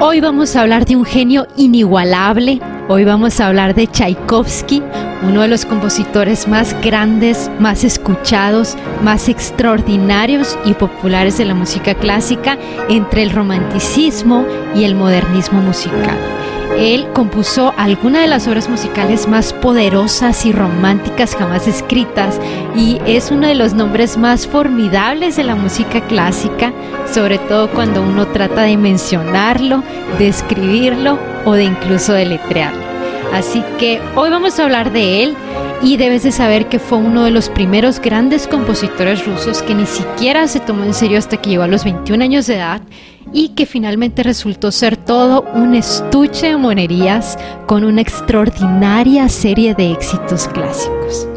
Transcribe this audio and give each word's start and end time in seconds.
Hoy 0.00 0.20
vamos 0.20 0.54
a 0.54 0.60
hablar 0.60 0.86
de 0.86 0.94
un 0.94 1.04
genio 1.04 1.48
inigualable. 1.56 2.60
Hoy 2.88 3.04
vamos 3.04 3.40
a 3.40 3.48
hablar 3.48 3.74
de 3.74 3.88
Tchaikovsky, 3.88 4.80
uno 5.24 5.42
de 5.42 5.48
los 5.48 5.64
compositores 5.64 6.46
más 6.46 6.76
grandes, 6.82 7.50
más 7.58 7.82
escuchados, 7.82 8.76
más 9.02 9.28
extraordinarios 9.28 10.56
y 10.64 10.74
populares 10.74 11.36
de 11.38 11.46
la 11.46 11.54
música 11.54 11.94
clásica 11.94 12.56
entre 12.88 13.24
el 13.24 13.30
romanticismo 13.30 14.46
y 14.76 14.84
el 14.84 14.94
modernismo 14.94 15.60
musical. 15.60 16.16
Él 16.76 17.06
compuso 17.12 17.72
algunas 17.76 18.22
de 18.22 18.28
las 18.28 18.48
obras 18.48 18.68
musicales 18.68 19.28
más 19.28 19.52
poderosas 19.52 20.44
y 20.44 20.52
románticas 20.52 21.36
jamás 21.36 21.68
escritas 21.68 22.40
y 22.76 23.00
es 23.06 23.30
uno 23.30 23.46
de 23.46 23.54
los 23.54 23.74
nombres 23.74 24.16
más 24.16 24.46
formidables 24.46 25.36
de 25.36 25.44
la 25.44 25.54
música 25.54 26.00
clásica, 26.08 26.72
sobre 27.12 27.38
todo 27.38 27.70
cuando 27.70 28.02
uno 28.02 28.26
trata 28.26 28.62
de 28.62 28.76
mencionarlo, 28.76 29.84
de 30.18 30.28
escribirlo 30.28 31.18
o 31.44 31.52
de 31.52 31.64
incluso 31.64 32.12
deletrearlo. 32.12 32.82
Así 33.32 33.62
que 33.78 34.00
hoy 34.16 34.30
vamos 34.30 34.58
a 34.58 34.64
hablar 34.64 34.92
de 34.92 35.22
él 35.22 35.36
y 35.82 35.96
debes 35.96 36.22
de 36.22 36.32
saber 36.32 36.68
que 36.68 36.78
fue 36.78 36.98
uno 36.98 37.24
de 37.24 37.30
los 37.30 37.48
primeros 37.48 38.00
grandes 38.00 38.46
compositores 38.48 39.26
rusos 39.26 39.62
que 39.62 39.74
ni 39.74 39.86
siquiera 39.86 40.48
se 40.48 40.60
tomó 40.60 40.84
en 40.84 40.94
serio 40.94 41.18
hasta 41.18 41.36
que 41.36 41.50
llegó 41.50 41.62
a 41.62 41.68
los 41.68 41.84
21 41.84 42.22
años 42.24 42.46
de 42.46 42.56
edad 42.56 42.80
y 43.34 43.50
que 43.50 43.66
finalmente 43.66 44.22
resultó 44.22 44.70
ser 44.70 44.96
todo 44.96 45.44
un 45.54 45.74
estuche 45.74 46.46
de 46.46 46.56
monerías 46.56 47.36
con 47.66 47.84
una 47.84 48.00
extraordinaria 48.00 49.28
serie 49.28 49.74
de 49.74 49.90
éxitos 49.90 50.48
clásicos. 50.48 51.28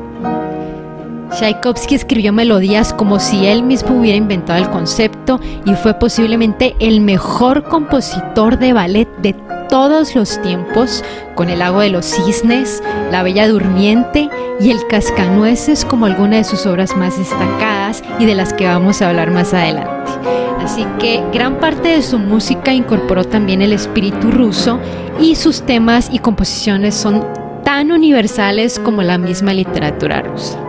Tchaikovsky 1.32 1.96
escribió 1.96 2.32
melodías 2.32 2.94
como 2.94 3.20
si 3.20 3.48
él 3.48 3.64
mismo 3.64 4.00
hubiera 4.00 4.18
inventado 4.18 4.60
el 4.60 4.70
concepto 4.70 5.40
y 5.66 5.74
fue 5.74 5.94
posiblemente 5.96 6.76
el 6.80 7.02
mejor 7.02 7.64
compositor 7.64 8.58
de 8.58 8.74
ballet 8.74 9.10
de 9.22 9.36
todos 9.68 10.16
los 10.16 10.42
tiempos, 10.42 11.04
con 11.36 11.50
el 11.50 11.60
lago 11.60 11.82
de 11.82 11.90
los 11.90 12.06
cisnes, 12.06 12.82
la 13.12 13.24
bella 13.24 13.48
durmiente 13.48 14.30
y 14.62 14.72
el 14.72 14.88
cascanueces 14.88 15.84
como 15.84 16.06
alguna 16.06 16.38
de 16.38 16.44
sus 16.44 16.66
obras 16.66 16.96
más 16.96 17.18
destacadas 17.18 18.02
y 18.20 18.26
de 18.26 18.36
las 18.36 18.54
que 18.54 18.66
vamos 18.66 19.02
a 19.02 19.10
hablar 19.10 19.32
más 19.32 19.54
adelante. 19.54 20.37
Así 20.64 20.86
que 21.00 21.24
gran 21.34 21.60
parte 21.60 21.90
de 21.90 22.02
su 22.02 22.20
música 22.20 22.74
incorporó 22.74 23.24
también 23.24 23.62
el 23.62 23.74
espíritu 23.74 24.32
ruso 24.32 24.80
y 25.20 25.36
sus 25.36 25.62
temas 25.62 26.10
y 26.12 26.20
composiciones 26.20 26.96
son 26.96 27.26
tan 27.64 27.92
universales 27.92 28.80
como 28.80 29.02
la 29.04 29.18
misma 29.18 29.54
literatura 29.54 30.22
rusa. 30.22 30.60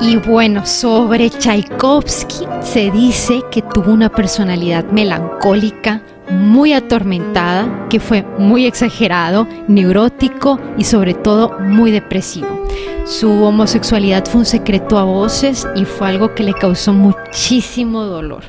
Y 0.00 0.16
bueno, 0.16 0.64
sobre 0.64 1.28
Tchaikovsky 1.28 2.46
se 2.62 2.90
dice 2.90 3.42
que 3.50 3.62
tuvo 3.62 3.92
una 3.92 4.08
personalidad 4.08 4.84
melancólica, 4.84 6.02
muy 6.30 6.72
atormentada, 6.72 7.86
que 7.88 8.00
fue 8.00 8.24
muy 8.38 8.66
exagerado, 8.66 9.46
neurótico 9.66 10.60
y 10.76 10.84
sobre 10.84 11.14
todo 11.14 11.58
muy 11.60 11.90
depresivo. 11.90 12.48
Su 13.04 13.42
homosexualidad 13.42 14.26
fue 14.26 14.40
un 14.40 14.46
secreto 14.46 14.98
a 14.98 15.04
voces 15.04 15.66
y 15.74 15.84
fue 15.84 16.08
algo 16.08 16.34
que 16.34 16.42
le 16.42 16.52
causó 16.52 16.92
muchísimo 16.92 18.04
dolor. 18.04 18.44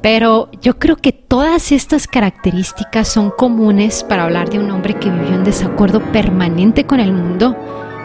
Pero 0.00 0.48
yo 0.62 0.78
creo 0.78 0.96
que 0.96 1.12
todas 1.12 1.72
estas 1.72 2.06
características 2.06 3.08
son 3.08 3.30
comunes 3.30 4.04
para 4.04 4.24
hablar 4.24 4.48
de 4.48 4.60
un 4.60 4.70
hombre 4.70 4.94
que 4.94 5.10
vivió 5.10 5.34
en 5.34 5.42
desacuerdo 5.42 6.00
permanente 6.12 6.84
con 6.84 7.00
el 7.00 7.12
mundo 7.12 7.56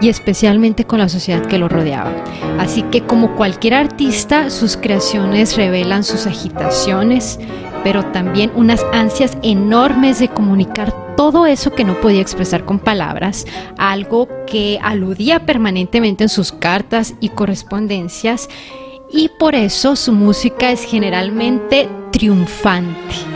y 0.02 0.10
especialmente 0.10 0.86
con 0.86 1.00
la 1.00 1.08
sociedad 1.08 1.46
que 1.46 1.60
lo 1.60 1.70
rodeaba. 1.70 2.12
Así 2.60 2.82
que 2.84 3.04
como 3.04 3.36
cualquier 3.36 3.76
artista, 3.76 4.50
sus 4.50 4.76
creaciones 4.76 5.56
revelan 5.56 6.04
sus 6.04 6.26
agitaciones, 6.26 7.40
pero 7.84 8.06
también 8.12 8.52
unas 8.56 8.84
ansias 8.94 9.38
enormes 9.44 10.20
de 10.20 10.30
comunicar 10.30 11.16
todo 11.16 11.46
eso 11.46 11.72
que 11.72 11.84
no 11.84 12.00
podía 12.02 12.22
expresar 12.22 12.66
con 12.66 12.80
palabras, 12.80 13.46
algo 13.78 14.28
que 14.48 14.80
aludía 14.82 15.46
permanentemente 15.46 16.24
en 16.24 16.30
sus 16.30 16.52
cartas 16.52 17.14
y 17.20 17.30
correspondencias, 17.30 18.50
y 19.12 19.30
por 19.30 19.54
eso 19.54 19.96
su 19.96 20.12
música 20.12 20.72
es 20.72 20.84
generalmente 20.84 21.88
triunfante. 22.12 23.33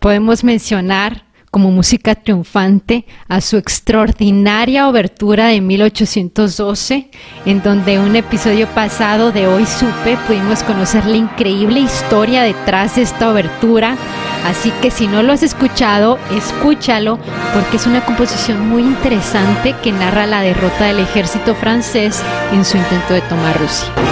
Podemos 0.00 0.44
mencionar 0.44 1.24
como 1.50 1.70
música 1.70 2.14
triunfante 2.14 3.04
a 3.28 3.42
su 3.42 3.58
extraordinaria 3.58 4.88
obertura 4.88 5.48
de 5.48 5.60
1812, 5.60 7.10
en 7.44 7.62
donde 7.62 7.98
un 7.98 8.16
episodio 8.16 8.66
pasado 8.68 9.30
de 9.30 9.46
Hoy 9.46 9.66
Supe 9.66 10.16
pudimos 10.26 10.62
conocer 10.62 11.04
la 11.04 11.18
increíble 11.18 11.80
historia 11.80 12.44
detrás 12.44 12.96
de 12.96 13.02
esta 13.02 13.30
obertura. 13.30 13.98
Así 14.46 14.72
que 14.80 14.90
si 14.90 15.06
no 15.06 15.22
lo 15.22 15.34
has 15.34 15.42
escuchado, 15.42 16.18
escúchalo 16.34 17.18
porque 17.52 17.76
es 17.76 17.86
una 17.86 18.02
composición 18.02 18.70
muy 18.70 18.82
interesante 18.82 19.74
que 19.82 19.92
narra 19.92 20.24
la 20.24 20.40
derrota 20.40 20.86
del 20.86 21.00
ejército 21.00 21.54
francés 21.54 22.22
en 22.52 22.64
su 22.64 22.78
intento 22.78 23.12
de 23.12 23.20
tomar 23.20 23.60
Rusia. 23.60 24.09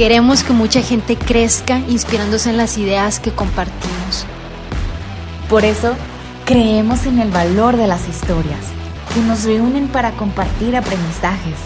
Queremos 0.00 0.42
que 0.42 0.54
mucha 0.54 0.80
gente 0.80 1.14
crezca 1.14 1.78
inspirándose 1.80 2.48
en 2.48 2.56
las 2.56 2.78
ideas 2.78 3.20
que 3.20 3.32
compartimos. 3.32 4.24
Por 5.50 5.66
eso, 5.66 5.92
creemos 6.46 7.04
en 7.04 7.18
el 7.18 7.30
valor 7.30 7.76
de 7.76 7.86
las 7.86 8.08
historias, 8.08 8.60
que 9.12 9.20
nos 9.20 9.44
reúnen 9.44 9.88
para 9.88 10.12
compartir 10.12 10.74
aprendizajes. 10.74 11.58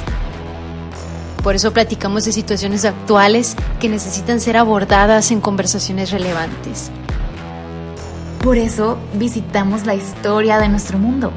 Por 1.45 1.55
eso 1.55 1.73
platicamos 1.73 2.25
de 2.25 2.33
situaciones 2.33 2.85
actuales 2.85 3.55
que 3.79 3.89
necesitan 3.89 4.41
ser 4.41 4.57
abordadas 4.57 5.31
en 5.31 5.41
conversaciones 5.41 6.11
relevantes. 6.11 6.91
Por 8.43 8.59
eso 8.59 8.99
visitamos 9.13 9.87
la 9.87 9.95
historia 9.95 10.59
de 10.59 10.69
nuestro 10.69 10.99
mundo, 10.99 11.31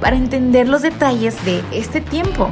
para 0.00 0.16
entender 0.16 0.66
los 0.66 0.80
detalles 0.80 1.44
de 1.44 1.62
este 1.72 2.00
tiempo. 2.00 2.48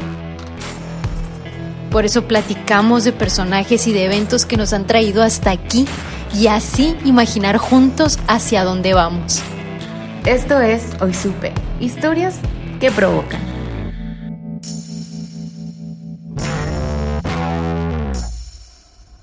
Por 1.96 2.04
eso 2.04 2.28
platicamos 2.28 3.04
de 3.04 3.12
personajes 3.12 3.86
y 3.86 3.94
de 3.94 4.04
eventos 4.04 4.44
que 4.44 4.58
nos 4.58 4.74
han 4.74 4.86
traído 4.86 5.22
hasta 5.22 5.50
aquí 5.50 5.86
y 6.34 6.46
así 6.46 6.94
imaginar 7.06 7.56
juntos 7.56 8.18
hacia 8.28 8.64
dónde 8.64 8.92
vamos. 8.92 9.40
Esto 10.26 10.60
es 10.60 10.90
Hoy 11.00 11.14
Supe, 11.14 11.54
historias 11.80 12.36
que 12.80 12.90
provocan. 12.90 13.40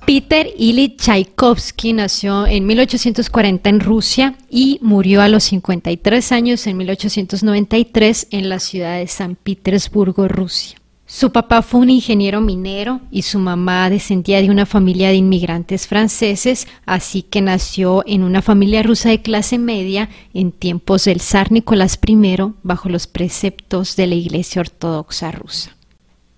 Peter 0.07 0.47
Ilyich 0.57 0.97
Tchaikovsky 0.97 1.93
nació 1.93 2.47
en 2.47 2.65
1840 2.65 3.69
en 3.69 3.79
Rusia 3.81 4.35
y 4.49 4.79
murió 4.81 5.21
a 5.21 5.29
los 5.29 5.43
53 5.43 6.31
años 6.31 6.65
en 6.65 6.77
1893 6.77 8.29
en 8.31 8.49
la 8.49 8.57
ciudad 8.57 8.97
de 8.97 9.05
San 9.05 9.35
Petersburgo, 9.35 10.27
Rusia. 10.27 10.82
Su 11.15 11.31
papá 11.31 11.61
fue 11.61 11.81
un 11.81 11.91
ingeniero 11.91 12.41
minero 12.41 12.99
y 13.11 13.21
su 13.21 13.37
mamá 13.37 13.87
descendía 13.91 14.41
de 14.41 14.49
una 14.49 14.65
familia 14.65 15.09
de 15.09 15.17
inmigrantes 15.17 15.85
franceses, 15.85 16.67
así 16.87 17.21
que 17.21 17.39
nació 17.39 18.03
en 18.07 18.23
una 18.23 18.41
familia 18.41 18.81
rusa 18.81 19.09
de 19.09 19.21
clase 19.21 19.59
media 19.59 20.09
en 20.33 20.51
tiempos 20.51 21.05
del 21.05 21.21
zar 21.21 21.51
Nicolás 21.51 21.99
I 22.03 22.17
bajo 22.63 22.89
los 22.89 23.05
preceptos 23.05 23.95
de 23.95 24.07
la 24.07 24.15
Iglesia 24.15 24.61
Ortodoxa 24.61 25.31
rusa. 25.31 25.75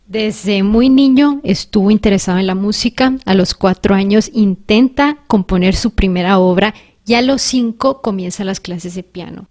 Desde 0.07 0.62
muy 0.62 0.89
niño 0.89 1.39
estuvo 1.45 1.89
interesado 1.89 2.39
en 2.39 2.48
la 2.48 2.56
música. 2.56 3.16
A 3.24 3.33
los 3.33 3.54
cuatro 3.54 3.95
años 3.95 4.30
intenta 4.33 5.19
componer 5.28 5.78
su 5.78 5.92
primera 5.92 6.38
obra 6.38 6.74
y 7.07 7.13
a 7.13 7.21
los 7.21 7.42
cinco 7.42 8.01
comienza 8.01 8.44
las 8.44 8.60
clases 8.60 8.94
de 8.95 9.04
piano. 9.04 9.48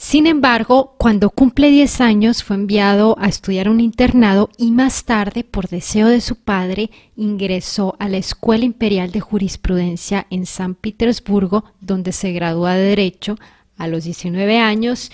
Sin 0.00 0.28
embargo, 0.28 0.94
cuando 0.96 1.28
cumple 1.28 1.70
10 1.70 2.00
años 2.00 2.44
fue 2.44 2.54
enviado 2.54 3.16
a 3.18 3.26
estudiar 3.26 3.68
un 3.68 3.80
internado 3.80 4.48
y 4.56 4.70
más 4.70 5.04
tarde, 5.04 5.42
por 5.42 5.68
deseo 5.68 6.06
de 6.06 6.20
su 6.20 6.36
padre, 6.36 6.92
ingresó 7.16 7.96
a 7.98 8.08
la 8.08 8.18
Escuela 8.18 8.64
Imperial 8.64 9.10
de 9.10 9.18
Jurisprudencia 9.18 10.28
en 10.30 10.46
San 10.46 10.76
Petersburgo, 10.76 11.64
donde 11.80 12.12
se 12.12 12.30
gradúa 12.30 12.74
de 12.74 12.84
Derecho 12.84 13.38
a 13.76 13.88
los 13.88 14.04
19 14.04 14.60
años 14.60 15.10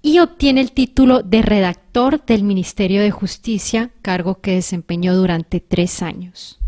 y 0.00 0.20
obtiene 0.20 0.62
el 0.62 0.72
título 0.72 1.22
de 1.22 1.42
redactor 1.42 2.24
del 2.24 2.44
Ministerio 2.44 3.02
de 3.02 3.10
Justicia, 3.10 3.90
cargo 4.00 4.40
que 4.40 4.54
desempeñó 4.54 5.14
durante 5.14 5.60
tres 5.60 6.00
años. 6.00 6.63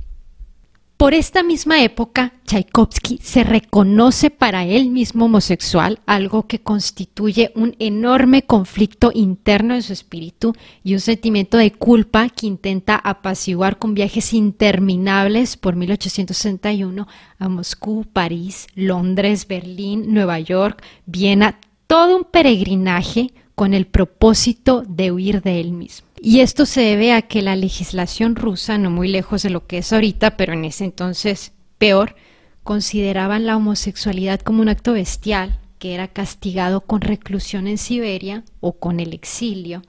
Por 0.96 1.12
esta 1.12 1.42
misma 1.42 1.82
época, 1.82 2.32
Tchaikovsky 2.46 3.18
se 3.22 3.44
reconoce 3.44 4.30
para 4.30 4.64
él 4.64 4.88
mismo 4.88 5.26
homosexual, 5.26 6.00
algo 6.06 6.46
que 6.46 6.60
constituye 6.60 7.52
un 7.54 7.76
enorme 7.78 8.44
conflicto 8.44 9.10
interno 9.12 9.74
en 9.74 9.82
su 9.82 9.92
espíritu 9.92 10.54
y 10.82 10.94
un 10.94 11.00
sentimiento 11.00 11.58
de 11.58 11.70
culpa 11.70 12.30
que 12.30 12.46
intenta 12.46 12.96
apaciguar 12.96 13.78
con 13.78 13.92
viajes 13.92 14.32
interminables 14.32 15.58
por 15.58 15.76
1861 15.76 17.06
a 17.38 17.48
Moscú, 17.50 18.06
París, 18.10 18.66
Londres, 18.74 19.46
Berlín, 19.46 20.14
Nueva 20.14 20.40
York, 20.40 20.82
Viena, 21.04 21.60
todo 21.86 22.16
un 22.16 22.24
peregrinaje 22.24 23.34
con 23.54 23.74
el 23.74 23.86
propósito 23.86 24.82
de 24.88 25.12
huir 25.12 25.42
de 25.42 25.60
él 25.60 25.72
mismo. 25.72 26.05
Y 26.20 26.40
esto 26.40 26.66
se 26.66 26.80
debe 26.80 27.12
a 27.12 27.22
que 27.22 27.42
la 27.42 27.56
legislación 27.56 28.36
rusa, 28.36 28.78
no 28.78 28.90
muy 28.90 29.08
lejos 29.08 29.42
de 29.42 29.50
lo 29.50 29.66
que 29.66 29.78
es 29.78 29.92
ahorita, 29.92 30.36
pero 30.36 30.54
en 30.54 30.64
ese 30.64 30.84
entonces 30.84 31.52
peor, 31.78 32.16
consideraban 32.62 33.46
la 33.46 33.56
homosexualidad 33.56 34.40
como 34.40 34.62
un 34.62 34.68
acto 34.68 34.92
bestial 34.92 35.60
que 35.78 35.94
era 35.94 36.08
castigado 36.08 36.80
con 36.80 37.00
reclusión 37.00 37.66
en 37.68 37.78
Siberia 37.78 38.44
o 38.60 38.72
con 38.72 38.98
el 38.98 39.12
exilio, 39.12 39.82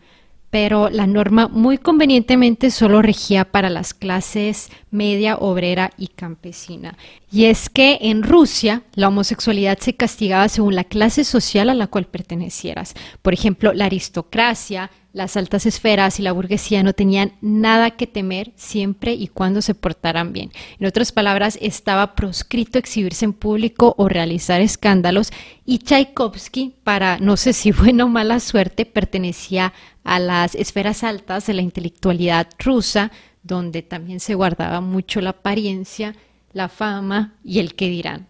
pero 0.50 0.90
la 0.90 1.08
norma 1.08 1.48
muy 1.48 1.78
convenientemente 1.78 2.72
solo 2.72 3.02
regía 3.02 3.46
para 3.52 3.70
las 3.70 3.94
clases 3.94 4.70
media, 4.92 5.38
obrera 5.38 5.92
y 5.98 6.08
campesina. 6.08 6.98
Y 7.30 7.46
es 7.46 7.70
que 7.70 7.98
en 8.02 8.24
Rusia 8.24 8.84
la 8.94 9.10
homosexualidad 9.10 9.80
se 9.80 9.96
castigaba 9.96 10.48
según 10.48 10.76
la 10.76 10.86
clase 10.86 11.26
social 11.26 11.70
a 11.70 11.74
la 11.74 11.88
cual 11.88 12.06
pertenecieras. 12.06 12.94
Por 13.22 13.34
ejemplo, 13.34 13.74
la 13.74 13.86
aristocracia, 13.86 14.90
las 15.12 15.36
altas 15.36 15.66
esferas 15.66 16.20
y 16.20 16.24
la 16.24 16.32
burguesía 16.32 16.84
no 16.84 16.94
tenían 16.94 17.34
nada 17.42 17.92
que 17.92 18.08
temer 18.08 18.54
siempre 18.56 19.14
y 19.14 19.28
cuando 19.28 19.62
se 19.62 19.76
portaran 19.76 20.32
bien. 20.32 20.52
En 20.80 20.88
otras 20.88 21.12
palabras, 21.12 21.58
estaba 21.62 22.16
proscrito 22.16 22.80
exhibirse 22.80 23.26
en 23.26 23.34
público 23.34 23.94
o 23.98 24.08
realizar 24.08 24.62
escándalos 24.62 25.32
y 25.66 25.80
Tchaikovsky, 25.80 26.76
para 26.86 27.18
no 27.18 27.36
sé 27.36 27.52
si 27.52 27.72
buena 27.74 28.06
o 28.06 28.08
mala 28.08 28.40
suerte, 28.40 28.86
pertenecía 28.86 29.74
a 30.06 30.20
las 30.20 30.56
esferas 30.56 31.04
altas 31.04 31.48
de 31.48 31.56
la 31.56 31.62
intelectualidad 31.62 32.48
rusa, 32.58 33.12
donde 33.44 33.82
también 33.82 34.22
se 34.22 34.36
guardaba 34.36 34.80
mucho 34.80 35.20
la 35.20 35.32
apariencia, 35.32 36.16
la 36.58 36.68
fama 36.68 37.36
y 37.44 37.60
el 37.60 37.76
que 37.76 37.90
dirán. 37.90 38.28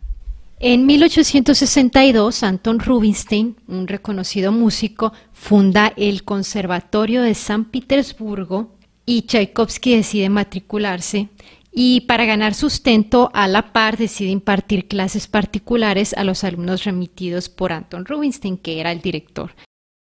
En 0.59 0.85
1862, 0.85 2.43
Anton 2.43 2.79
Rubinstein, 2.79 3.55
un 3.67 3.87
reconocido 3.87 4.51
músico, 4.51 5.13
funda 5.31 5.93
el 5.97 6.23
Conservatorio 6.23 7.21
de 7.21 7.35
San 7.35 7.65
Petersburgo 7.65 8.75
y 9.05 9.23
Tchaikovsky 9.23 9.95
decide 9.95 10.29
matricularse 10.29 11.29
y 11.71 12.01
para 12.01 12.25
ganar 12.25 12.55
sustento 12.55 13.29
a 13.35 13.47
la 13.47 13.71
par 13.71 13.97
decide 13.97 14.29
impartir 14.29 14.87
clases 14.87 15.27
particulares 15.27 16.15
a 16.15 16.23
los 16.23 16.43
alumnos 16.43 16.85
remitidos 16.85 17.49
por 17.49 17.71
Anton 17.71 18.05
Rubinstein, 18.05 18.57
que 18.57 18.79
era 18.79 18.91
el 18.91 19.01
director. 19.01 19.51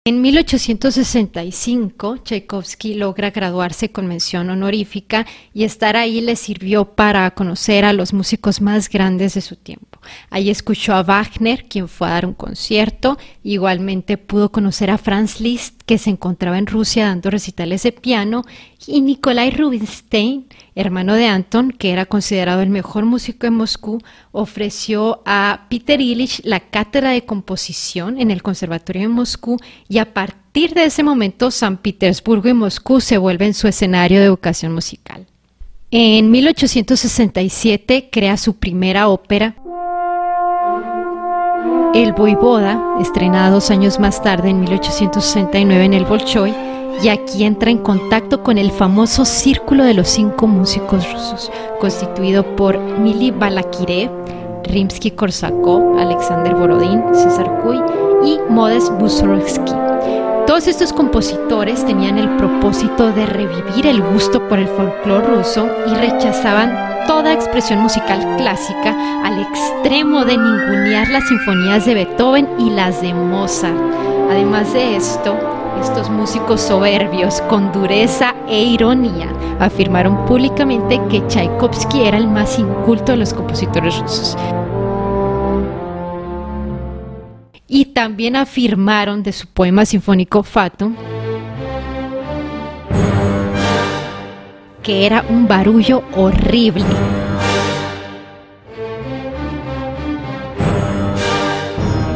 En 0.06 0.20
1865, 0.20 2.18
Tchaikovsky 2.18 2.96
logra 2.96 3.32
graduarse 3.32 3.94
con 3.94 4.06
mención 4.06 4.50
honorífica 4.50 5.26
y 5.54 5.64
estar 5.64 5.96
ahí 5.96 6.20
le 6.20 6.36
sirvió 6.36 6.94
para 6.94 7.32
conocer 7.32 7.86
a 7.86 7.94
los 7.94 8.12
músicos 8.12 8.60
más 8.60 8.90
grandes 8.90 9.34
de 9.34 9.40
su 9.40 9.56
tiempo. 9.56 9.93
Ahí 10.30 10.50
escuchó 10.50 10.94
a 10.94 11.04
Wagner, 11.04 11.66
quien 11.66 11.88
fue 11.88 12.08
a 12.08 12.12
dar 12.12 12.26
un 12.26 12.34
concierto. 12.34 13.18
Igualmente 13.44 14.18
pudo 14.18 14.52
conocer 14.52 14.90
a 14.90 14.98
Franz 14.98 15.40
Liszt, 15.40 15.82
que 15.86 15.98
se 15.98 16.10
encontraba 16.10 16.58
en 16.58 16.68
Rusia 16.68 17.08
dando 17.08 17.30
recitales 17.30 17.84
de 17.84 17.92
piano, 17.92 18.44
y 18.86 19.02
Nikolai 19.02 19.52
Rubinstein, 19.52 20.48
hermano 20.76 21.14
de 21.14 21.28
Anton, 21.28 21.72
que 21.72 21.92
era 21.92 22.06
considerado 22.06 22.62
el 22.62 22.70
mejor 22.70 23.06
músico 23.06 23.46
de 23.48 23.52
Moscú, 23.52 24.02
ofreció 24.32 25.22
a 25.26 25.68
Peter 25.70 26.02
Illich 26.02 26.42
la 26.44 26.60
cátedra 26.60 27.12
de 27.12 27.26
composición 27.26 28.20
en 28.20 28.32
el 28.32 28.42
Conservatorio 28.42 29.04
de 29.04 29.08
Moscú 29.10 29.58
y 29.88 30.00
a 30.00 30.14
partir 30.14 30.74
de 30.74 30.86
ese 30.86 31.04
momento 31.04 31.52
San 31.52 31.78
Petersburgo 31.78 32.50
y 32.50 32.54
Moscú 32.54 33.02
se 33.02 33.18
vuelven 33.18 33.54
su 33.54 33.68
escenario 33.68 34.20
de 34.20 34.26
educación 34.26 34.74
musical. 34.74 35.26
En 35.96 36.32
1867 36.32 38.10
crea 38.12 38.36
su 38.38 38.56
primera 38.56 39.10
ópera, 39.10 39.56
el 41.94 42.14
Voivoda, 42.14 42.82
estrenada 43.00 43.52
dos 43.52 43.70
años 43.70 44.00
más 44.00 44.22
tarde, 44.22 44.50
en 44.50 44.62
1869, 44.62 45.86
en 45.86 45.94
el 45.94 46.06
Bolshoi, 46.06 46.54
y 47.02 47.10
aquí 47.10 47.44
entra 47.44 47.72
en 47.72 47.80
contacto 47.80 48.44
con 48.44 48.58
el 48.58 48.72
famoso 48.72 49.26
Círculo 49.26 49.84
de 49.84 49.94
los 49.94 50.08
Cinco 50.08 50.48
Músicos 50.48 51.12
Rusos, 51.12 51.52
constituido 51.80 52.56
por 52.56 52.78
Mili 52.80 53.32
Balakirev, 53.32 54.10
Rimsky-Korsakov, 54.64 56.00
Alexander 56.00 56.56
Borodin, 56.56 57.04
César 57.14 57.62
Kuy 57.62 57.80
y 58.26 58.40
Modest 58.50 58.92
Mussorgsky. 58.94 59.74
Todos 60.48 60.68
estos 60.68 60.92
compositores 60.92 61.86
tenían 61.86 62.18
el 62.18 62.30
propósito 62.36 63.12
de 63.14 63.26
revivir 63.26 63.88
el 63.88 64.02
gusto 64.02 64.46
por 64.50 64.60
el 64.60 64.68
folclore 64.68 65.26
ruso 65.26 65.70
y 65.88 65.96
rechazaban 65.96 67.08
toda 67.08 67.34
expresión 67.34 67.80
musical 67.80 68.20
clásica 68.38 68.94
al 69.24 69.40
extremo 69.40 70.26
de 70.26 70.38
ningunear 70.38 71.08
las 71.08 71.28
sinfonías 71.30 71.86
de 71.86 71.94
Beethoven 71.94 72.50
y 72.60 72.70
las 72.72 73.02
de 73.02 73.14
Mozart. 73.14 73.78
Además 74.30 74.74
de 74.74 74.98
esto, 74.98 75.34
estos 75.82 76.10
músicos 76.10 76.60
soberbios, 76.60 77.42
con 77.44 77.72
dureza 77.72 78.36
e 78.48 78.64
ironía, 78.64 79.30
afirmaron 79.60 80.26
públicamente 80.26 81.00
que 81.10 81.26
Tchaikovsky 81.28 82.04
era 82.04 82.18
el 82.18 82.28
más 82.28 82.60
inculto 82.60 83.14
de 83.14 83.20
los 83.20 83.34
compositores 83.34 83.98
rusos. 84.00 84.38
Y 87.74 87.86
también 87.86 88.36
afirmaron 88.36 89.24
de 89.24 89.34
su 89.34 89.48
poema 89.48 89.84
sinfónico 89.84 90.44
Fatum 90.44 90.96
que 94.84 95.08
era 95.08 95.26
un 95.28 95.48
barullo 95.48 96.04
horrible. 96.16 96.84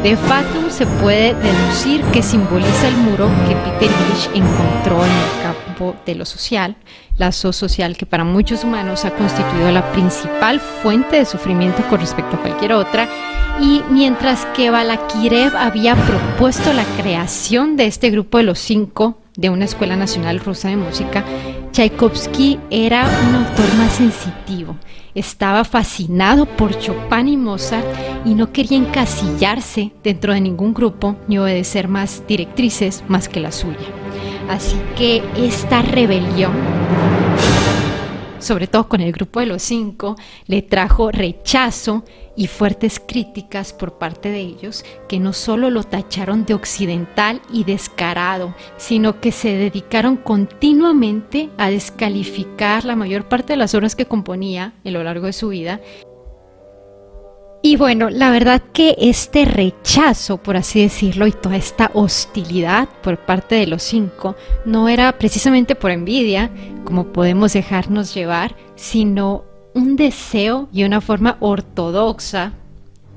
De 0.04 0.16
Fatum 0.16 0.70
se 0.70 0.86
puede 0.86 1.34
deducir 1.34 2.02
que 2.12 2.22
simboliza 2.22 2.86
el 2.86 2.96
muro 2.98 3.28
que 3.48 3.56
Peter 3.56 3.90
Illich 3.90 4.26
encontró 4.34 5.04
en 5.04 5.10
el 5.10 5.42
campo 5.42 5.96
de 6.06 6.14
lo 6.14 6.24
social, 6.24 6.76
lazo 7.16 7.52
social 7.52 7.96
que 7.96 8.06
para 8.06 8.22
muchos 8.22 8.62
humanos 8.62 9.04
ha 9.04 9.10
constituido 9.10 9.72
la 9.72 9.90
principal 9.90 10.60
fuente 10.60 11.16
de 11.16 11.24
sufrimiento 11.24 11.82
con 11.88 11.98
respecto 11.98 12.36
a 12.36 12.42
cualquier 12.42 12.74
otra 12.74 13.08
y 13.60 13.82
mientras 13.90 14.46
que 14.46 14.70
Balakirev 14.70 15.56
había 15.56 15.96
propuesto 15.96 16.72
la 16.72 16.84
creación 17.00 17.76
de 17.76 17.86
este 17.86 18.10
grupo 18.10 18.38
de 18.38 18.44
los 18.44 18.58
cinco 18.58 19.18
de 19.36 19.50
una 19.50 19.64
escuela 19.64 19.96
nacional 19.96 20.40
rusa 20.40 20.68
de 20.68 20.76
música, 20.76 21.24
Tchaikovsky 21.72 22.58
era 22.70 23.08
un 23.28 23.34
autor 23.36 23.74
más 23.76 23.92
sensitivo. 23.94 24.76
Estaba 25.14 25.64
fascinado 25.64 26.46
por 26.46 26.78
Chopin 26.78 27.28
y 27.28 27.36
Mozart 27.36 27.86
y 28.24 28.34
no 28.34 28.52
quería 28.52 28.78
encasillarse 28.78 29.92
dentro 30.04 30.32
de 30.32 30.40
ningún 30.40 30.74
grupo 30.74 31.16
ni 31.26 31.38
obedecer 31.38 31.88
más 31.88 32.22
directrices 32.28 33.02
más 33.08 33.28
que 33.28 33.40
la 33.40 33.52
suya. 33.52 33.78
Así 34.48 34.76
que 34.96 35.22
esta 35.36 35.82
rebelión 35.82 36.52
sobre 38.38 38.66
todo 38.66 38.88
con 38.88 39.00
el 39.00 39.12
grupo 39.12 39.40
de 39.40 39.46
los 39.46 39.62
cinco, 39.62 40.16
le 40.46 40.62
trajo 40.62 41.10
rechazo 41.10 42.04
y 42.36 42.46
fuertes 42.46 43.00
críticas 43.04 43.72
por 43.72 43.98
parte 43.98 44.30
de 44.30 44.38
ellos, 44.38 44.84
que 45.08 45.18
no 45.18 45.32
solo 45.32 45.70
lo 45.70 45.82
tacharon 45.82 46.44
de 46.44 46.54
occidental 46.54 47.42
y 47.52 47.64
descarado, 47.64 48.54
sino 48.76 49.20
que 49.20 49.32
se 49.32 49.56
dedicaron 49.56 50.16
continuamente 50.16 51.50
a 51.58 51.68
descalificar 51.68 52.84
la 52.84 52.94
mayor 52.94 53.28
parte 53.28 53.54
de 53.54 53.56
las 53.56 53.74
obras 53.74 53.96
que 53.96 54.06
componía 54.06 54.74
a 54.84 54.90
lo 54.90 55.02
largo 55.02 55.26
de 55.26 55.32
su 55.32 55.48
vida 55.48 55.80
y 57.60 57.76
bueno, 57.76 58.08
la 58.08 58.30
verdad 58.30 58.62
que 58.72 58.94
este 58.98 59.44
rechazo, 59.44 60.36
por 60.36 60.56
así 60.56 60.80
decirlo, 60.80 61.26
y 61.26 61.32
toda 61.32 61.56
esta 61.56 61.90
hostilidad 61.92 62.88
por 63.02 63.18
parte 63.18 63.56
de 63.56 63.66
los 63.66 63.82
cinco 63.82 64.36
no 64.64 64.88
era 64.88 65.18
precisamente 65.18 65.74
por 65.74 65.90
envidia, 65.90 66.50
como 66.84 67.08
podemos 67.08 67.52
dejarnos 67.52 68.14
llevar, 68.14 68.54
sino 68.76 69.44
un 69.74 69.96
deseo 69.96 70.68
y 70.72 70.84
una 70.84 71.00
forma 71.00 71.36
ortodoxa 71.40 72.52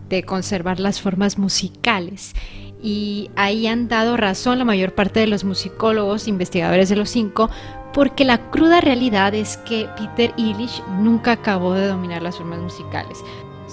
de 0.09 0.23
conservar 0.23 0.79
las 0.79 1.01
formas 1.01 1.37
musicales. 1.37 2.33
Y 2.81 3.29
ahí 3.35 3.67
han 3.67 3.87
dado 3.87 4.17
razón 4.17 4.57
la 4.57 4.65
mayor 4.65 4.95
parte 4.95 5.19
de 5.19 5.27
los 5.27 5.43
musicólogos, 5.43 6.27
investigadores 6.27 6.89
de 6.89 6.95
los 6.95 7.11
cinco, 7.11 7.51
porque 7.93 8.25
la 8.25 8.49
cruda 8.49 8.81
realidad 8.81 9.35
es 9.35 9.57
que 9.57 9.87
Peter 9.97 10.33
Illich 10.35 10.81
nunca 10.99 11.33
acabó 11.33 11.73
de 11.73 11.87
dominar 11.87 12.23
las 12.23 12.37
formas 12.37 12.59
musicales. 12.59 13.19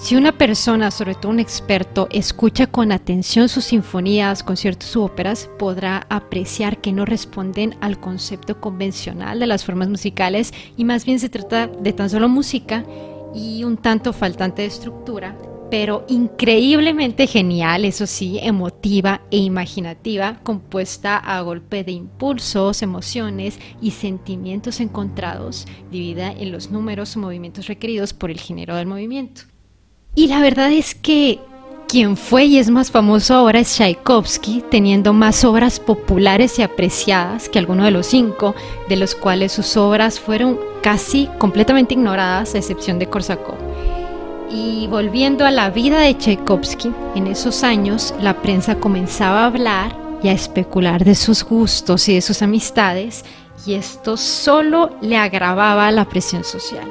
Si 0.01 0.15
una 0.15 0.31
persona, 0.31 0.91
sobre 0.91 1.13
todo 1.13 1.29
un 1.29 1.41
experto, 1.41 2.07
escucha 2.09 2.67
con 2.67 2.93
atención 2.93 3.49
sus 3.49 3.65
sinfonías, 3.65 4.43
conciertos 4.43 4.95
u 4.95 5.01
óperas, 5.01 5.49
podrá 5.59 6.07
apreciar 6.09 6.79
que 6.79 6.93
no 6.93 7.03
responden 7.03 7.75
al 7.81 7.99
concepto 7.99 8.61
convencional 8.61 9.39
de 9.39 9.47
las 9.47 9.65
formas 9.65 9.89
musicales 9.89 10.53
y 10.77 10.85
más 10.85 11.05
bien 11.05 11.19
se 11.19 11.27
trata 11.27 11.67
de 11.67 11.91
tan 11.91 12.09
solo 12.09 12.29
música 12.29 12.85
y 13.35 13.65
un 13.65 13.75
tanto 13.75 14.13
faltante 14.13 14.61
de 14.61 14.69
estructura, 14.69 15.37
pero 15.69 16.05
increíblemente 16.07 17.27
genial, 17.27 17.83
eso 17.83 18.07
sí, 18.07 18.39
emotiva 18.41 19.21
e 19.31 19.37
imaginativa, 19.37 20.39
compuesta 20.43 21.17
a 21.17 21.41
golpe 21.41 21.83
de 21.83 21.91
impulsos, 21.91 22.81
emociones 22.81 23.59
y 23.81 23.91
sentimientos 23.91 24.79
encontrados, 24.79 25.67
dividida 25.91 26.31
en 26.31 26.53
los 26.53 26.71
números 26.71 27.17
o 27.17 27.19
movimientos 27.19 27.67
requeridos 27.67 28.13
por 28.13 28.31
el 28.31 28.39
género 28.39 28.77
del 28.77 28.87
movimiento. 28.87 29.41
Y 30.15 30.27
la 30.27 30.41
verdad 30.41 30.71
es 30.71 30.95
que 30.95 31.39
quien 31.87 32.17
fue 32.17 32.45
y 32.45 32.59
es 32.59 32.69
más 32.69 32.91
famoso 32.91 33.33
ahora 33.33 33.59
es 33.59 33.73
Tchaikovsky, 33.75 34.63
teniendo 34.69 35.11
más 35.11 35.43
obras 35.43 35.79
populares 35.79 36.59
y 36.59 36.61
apreciadas 36.61 37.49
que 37.49 37.57
alguno 37.57 37.83
de 37.83 37.91
los 37.91 38.05
cinco, 38.05 38.53
de 38.87 38.95
los 38.95 39.15
cuales 39.15 39.53
sus 39.53 39.75
obras 39.75 40.19
fueron 40.19 40.59
casi 40.83 41.27
completamente 41.39 41.95
ignoradas, 41.95 42.53
a 42.53 42.59
excepción 42.59 42.99
de 42.99 43.07
Korsakov. 43.07 43.57
Y 44.51 44.87
volviendo 44.87 45.45
a 45.45 45.51
la 45.51 45.71
vida 45.71 45.99
de 45.99 46.15
Tchaikovsky, 46.15 46.91
en 47.15 47.25
esos 47.25 47.63
años 47.63 48.13
la 48.21 48.39
prensa 48.41 48.75
comenzaba 48.75 49.41
a 49.41 49.47
hablar 49.47 49.95
y 50.21 50.27
a 50.27 50.33
especular 50.33 51.03
de 51.03 51.15
sus 51.15 51.43
gustos 51.43 52.07
y 52.07 52.15
de 52.15 52.21
sus 52.21 52.41
amistades, 52.43 53.25
y 53.65 53.73
esto 53.73 54.15
solo 54.15 54.91
le 55.01 55.17
agravaba 55.17 55.91
la 55.91 56.05
presión 56.05 56.43
social. 56.43 56.87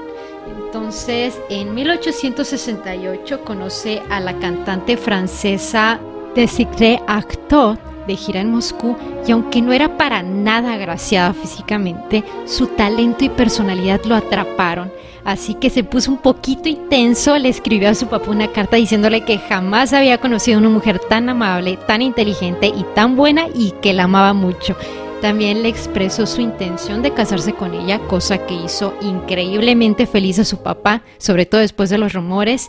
Entonces, 0.69 1.41
en 1.49 1.75
1868 1.75 3.43
conoce 3.43 4.03
a 4.11 4.21
la 4.21 4.39
cantante 4.39 4.99
francesa 4.99 5.99
Desiree 6.35 7.01
Actot 7.07 7.81
de 8.07 8.15
gira 8.15 8.43
en 8.43 8.51
Moscú 8.51 8.95
y 9.27 9.33
aunque 9.33 9.63
no 9.63 9.73
era 9.73 9.97
para 9.97 10.23
nada 10.23 10.75
agraciada 10.75 11.33
físicamente, 11.33 12.23
su 12.45 12.67
talento 12.67 13.25
y 13.25 13.31
personalidad 13.31 14.05
lo 14.05 14.15
atraparon. 14.15 14.93
Así 15.25 15.55
que 15.55 15.71
se 15.71 15.85
puso 15.85 16.11
un 16.11 16.19
poquito 16.19 16.69
intenso, 16.69 17.39
le 17.39 17.49
escribió 17.49 17.89
a 17.89 17.95
su 17.95 18.07
papá 18.07 18.31
una 18.31 18.49
carta 18.49 18.77
diciéndole 18.77 19.25
que 19.25 19.39
jamás 19.39 19.95
había 19.95 20.19
conocido 20.19 20.59
una 20.59 20.69
mujer 20.69 20.99
tan 20.99 21.31
amable, 21.31 21.79
tan 21.87 22.03
inteligente 22.03 22.67
y 22.67 22.85
tan 22.95 23.17
buena 23.17 23.47
y 23.55 23.71
que 23.81 23.95
la 23.95 24.05
amaba 24.05 24.35
mucho. 24.35 24.77
También 25.21 25.63
le 25.63 25.69
expresó 25.69 26.27
su 26.27 26.41
intención 26.41 27.03
de 27.03 27.13
casarse 27.13 27.53
con 27.53 27.75
ella, 27.75 27.99
cosa 28.07 28.47
que 28.47 28.55
hizo 28.55 28.95
increíblemente 29.03 30.07
feliz 30.07 30.39
a 30.39 30.45
su 30.45 30.63
papá, 30.63 31.03
sobre 31.19 31.45
todo 31.45 31.61
después 31.61 31.91
de 31.91 31.99
los 31.99 32.13
rumores. 32.13 32.69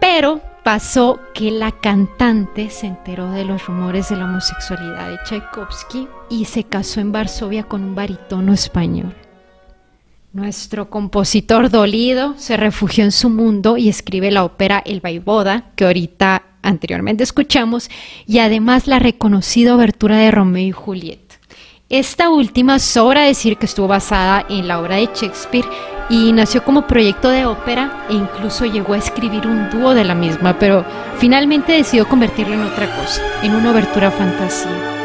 Pero 0.00 0.40
pasó 0.62 1.18
que 1.34 1.50
la 1.50 1.72
cantante 1.72 2.70
se 2.70 2.86
enteró 2.86 3.30
de 3.32 3.44
los 3.44 3.66
rumores 3.66 4.08
de 4.08 4.16
la 4.16 4.24
homosexualidad 4.24 5.10
de 5.10 5.18
Tchaikovsky 5.24 6.06
y 6.30 6.44
se 6.44 6.64
casó 6.64 7.00
en 7.00 7.10
Varsovia 7.10 7.64
con 7.64 7.82
un 7.82 7.94
barítono 7.96 8.52
español. 8.52 9.14
Nuestro 10.32 10.88
compositor 10.88 11.70
dolido 11.70 12.34
se 12.38 12.56
refugió 12.56 13.04
en 13.04 13.12
su 13.12 13.28
mundo 13.28 13.76
y 13.76 13.88
escribe 13.88 14.30
la 14.30 14.44
ópera 14.44 14.80
El 14.84 15.00
Vaivoda, 15.00 15.72
que 15.74 15.84
ahorita 15.84 16.44
anteriormente 16.62 17.22
escuchamos, 17.22 17.90
y 18.26 18.38
además 18.38 18.86
la 18.86 18.98
reconocida 18.98 19.74
obertura 19.74 20.16
de 20.16 20.30
Romeo 20.30 20.68
y 20.68 20.72
Julieta. 20.72 21.21
Esta 21.92 22.30
última 22.30 22.78
sobra 22.78 23.24
decir 23.24 23.58
que 23.58 23.66
estuvo 23.66 23.86
basada 23.86 24.46
en 24.48 24.66
la 24.66 24.80
obra 24.80 24.96
de 24.96 25.10
Shakespeare 25.14 25.68
y 26.08 26.32
nació 26.32 26.64
como 26.64 26.86
proyecto 26.86 27.28
de 27.28 27.44
ópera 27.44 28.06
e 28.08 28.14
incluso 28.14 28.64
llegó 28.64 28.94
a 28.94 28.96
escribir 28.96 29.46
un 29.46 29.68
dúo 29.68 29.92
de 29.92 30.04
la 30.04 30.14
misma, 30.14 30.58
pero 30.58 30.86
finalmente 31.18 31.72
decidió 31.72 32.08
convertirlo 32.08 32.54
en 32.54 32.62
otra 32.62 32.86
cosa, 32.96 33.20
en 33.42 33.54
una 33.54 33.72
obertura 33.72 34.10
fantasía. 34.10 35.01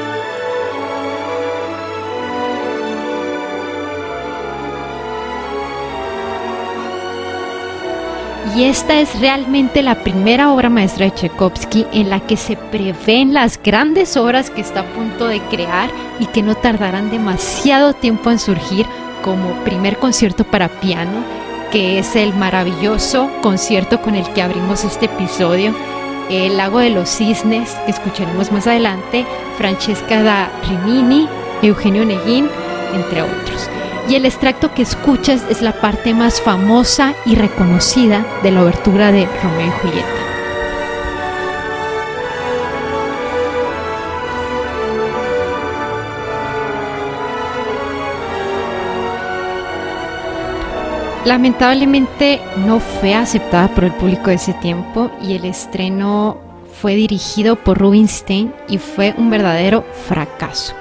Y 8.55 8.63
esta 8.63 8.99
es 8.99 9.19
realmente 9.19 9.83
la 9.83 10.03
primera 10.03 10.51
obra 10.51 10.69
maestra 10.69 11.05
de 11.05 11.11
Tchaikovsky 11.11 11.85
en 11.91 12.09
la 12.09 12.19
que 12.21 12.37
se 12.37 12.55
prevén 12.55 13.33
las 13.33 13.61
grandes 13.61 14.15
obras 14.17 14.49
que 14.49 14.61
está 14.61 14.81
a 14.81 14.93
punto 14.93 15.27
de 15.27 15.41
crear 15.41 15.89
y 16.19 16.25
que 16.27 16.41
no 16.41 16.55
tardarán 16.55 17.11
demasiado 17.11 17.93
tiempo 17.93 18.31
en 18.31 18.39
surgir, 18.39 18.85
como 19.23 19.51
primer 19.63 19.97
concierto 19.97 20.43
para 20.43 20.69
piano, 20.69 21.23
que 21.71 21.99
es 21.99 22.15
el 22.15 22.33
maravilloso 22.33 23.29
concierto 23.41 24.01
con 24.01 24.15
el 24.15 24.27
que 24.33 24.41
abrimos 24.41 24.83
este 24.83 25.05
episodio, 25.05 25.73
El 26.29 26.57
lago 26.57 26.79
de 26.79 26.89
los 26.89 27.09
cisnes, 27.09 27.71
que 27.85 27.91
escucharemos 27.91 28.51
más 28.51 28.67
adelante, 28.67 29.25
Francesca 29.57 30.21
da 30.23 30.49
Rimini, 30.67 31.27
Eugenio 31.61 32.03
Neguín, 32.03 32.49
entre 32.93 33.21
otros 33.21 33.69
y 34.09 34.15
el 34.15 34.25
extracto 34.25 34.73
que 34.73 34.81
escuchas 34.81 35.43
es 35.49 35.61
la 35.61 35.81
parte 35.81 36.13
más 36.13 36.41
famosa 36.41 37.13
y 37.25 37.35
reconocida 37.35 38.25
de 38.43 38.51
la 38.51 38.63
obertura 38.63 39.11
de 39.11 39.27
Romeo 39.43 39.67
y 39.67 39.71
Julieta. 39.81 40.27
Lamentablemente 51.25 52.39
no 52.65 52.79
fue 52.79 53.13
aceptada 53.13 53.67
por 53.67 53.83
el 53.83 53.91
público 53.91 54.29
de 54.29 54.35
ese 54.35 54.53
tiempo 54.53 55.11
y 55.21 55.35
el 55.35 55.43
estreno 55.43 56.37
fue 56.81 56.95
dirigido 56.95 57.57
por 57.57 57.77
Rubinstein 57.77 58.53
y 58.69 58.77
fue 58.77 59.13
un 59.17 59.29
verdadero 59.29 59.83
fracaso. 60.07 60.73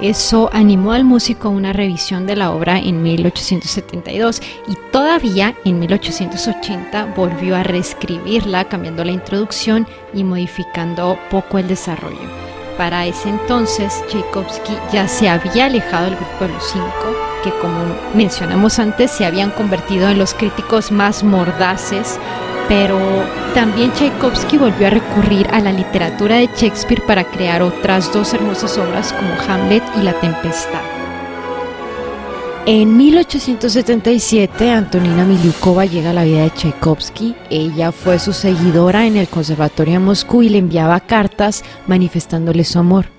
Eso 0.00 0.50
animó 0.52 0.92
al 0.92 1.04
músico 1.04 1.48
a 1.48 1.52
una 1.52 1.72
revisión 1.72 2.26
de 2.26 2.36
la 2.36 2.50
obra 2.50 2.78
en 2.78 3.02
1872 3.02 4.42
y 4.68 4.76
todavía 4.90 5.54
en 5.64 5.78
1880 5.78 7.14
volvió 7.16 7.56
a 7.56 7.62
reescribirla 7.62 8.64
cambiando 8.64 9.04
la 9.04 9.12
introducción 9.12 9.86
y 10.12 10.24
modificando 10.24 11.18
poco 11.30 11.58
el 11.58 11.68
desarrollo. 11.68 12.28
Para 12.76 13.06
ese 13.06 13.28
entonces, 13.28 14.02
Tchaikovsky 14.08 14.72
ya 14.92 15.06
se 15.06 15.28
había 15.28 15.66
alejado 15.66 16.06
del 16.06 16.16
grupo 16.16 16.44
de 16.44 16.52
los 16.54 16.64
cinco, 16.64 17.14
que 17.44 17.50
como 17.60 17.78
mencionamos 18.14 18.80
antes 18.80 19.12
se 19.12 19.24
habían 19.24 19.50
convertido 19.52 20.08
en 20.08 20.18
los 20.18 20.34
críticos 20.34 20.90
más 20.90 21.22
mordaces 21.22 22.18
pero 22.68 22.98
también 23.54 23.92
Tchaikovsky 23.92 24.58
volvió 24.58 24.86
a 24.86 24.90
recurrir 24.90 25.46
a 25.52 25.60
la 25.60 25.72
literatura 25.72 26.36
de 26.36 26.48
Shakespeare 26.56 27.02
para 27.06 27.24
crear 27.24 27.62
otras 27.62 28.12
dos 28.12 28.34
hermosas 28.34 28.76
obras 28.78 29.12
como 29.12 29.34
Hamlet 29.48 29.82
y 30.00 30.02
La 30.02 30.12
Tempestad. 30.14 30.82
En 32.66 32.96
1877, 32.96 34.70
Antonina 34.70 35.26
Miliukova 35.26 35.84
llega 35.84 36.10
a 36.10 36.14
la 36.14 36.24
vida 36.24 36.44
de 36.44 36.50
Tchaikovsky. 36.50 37.36
Ella 37.50 37.92
fue 37.92 38.18
su 38.18 38.32
seguidora 38.32 39.06
en 39.06 39.18
el 39.18 39.28
Conservatorio 39.28 39.94
de 39.94 39.98
Moscú 39.98 40.42
y 40.42 40.48
le 40.48 40.58
enviaba 40.58 40.98
cartas 41.00 41.62
manifestándole 41.86 42.64
su 42.64 42.78
amor. 42.78 43.13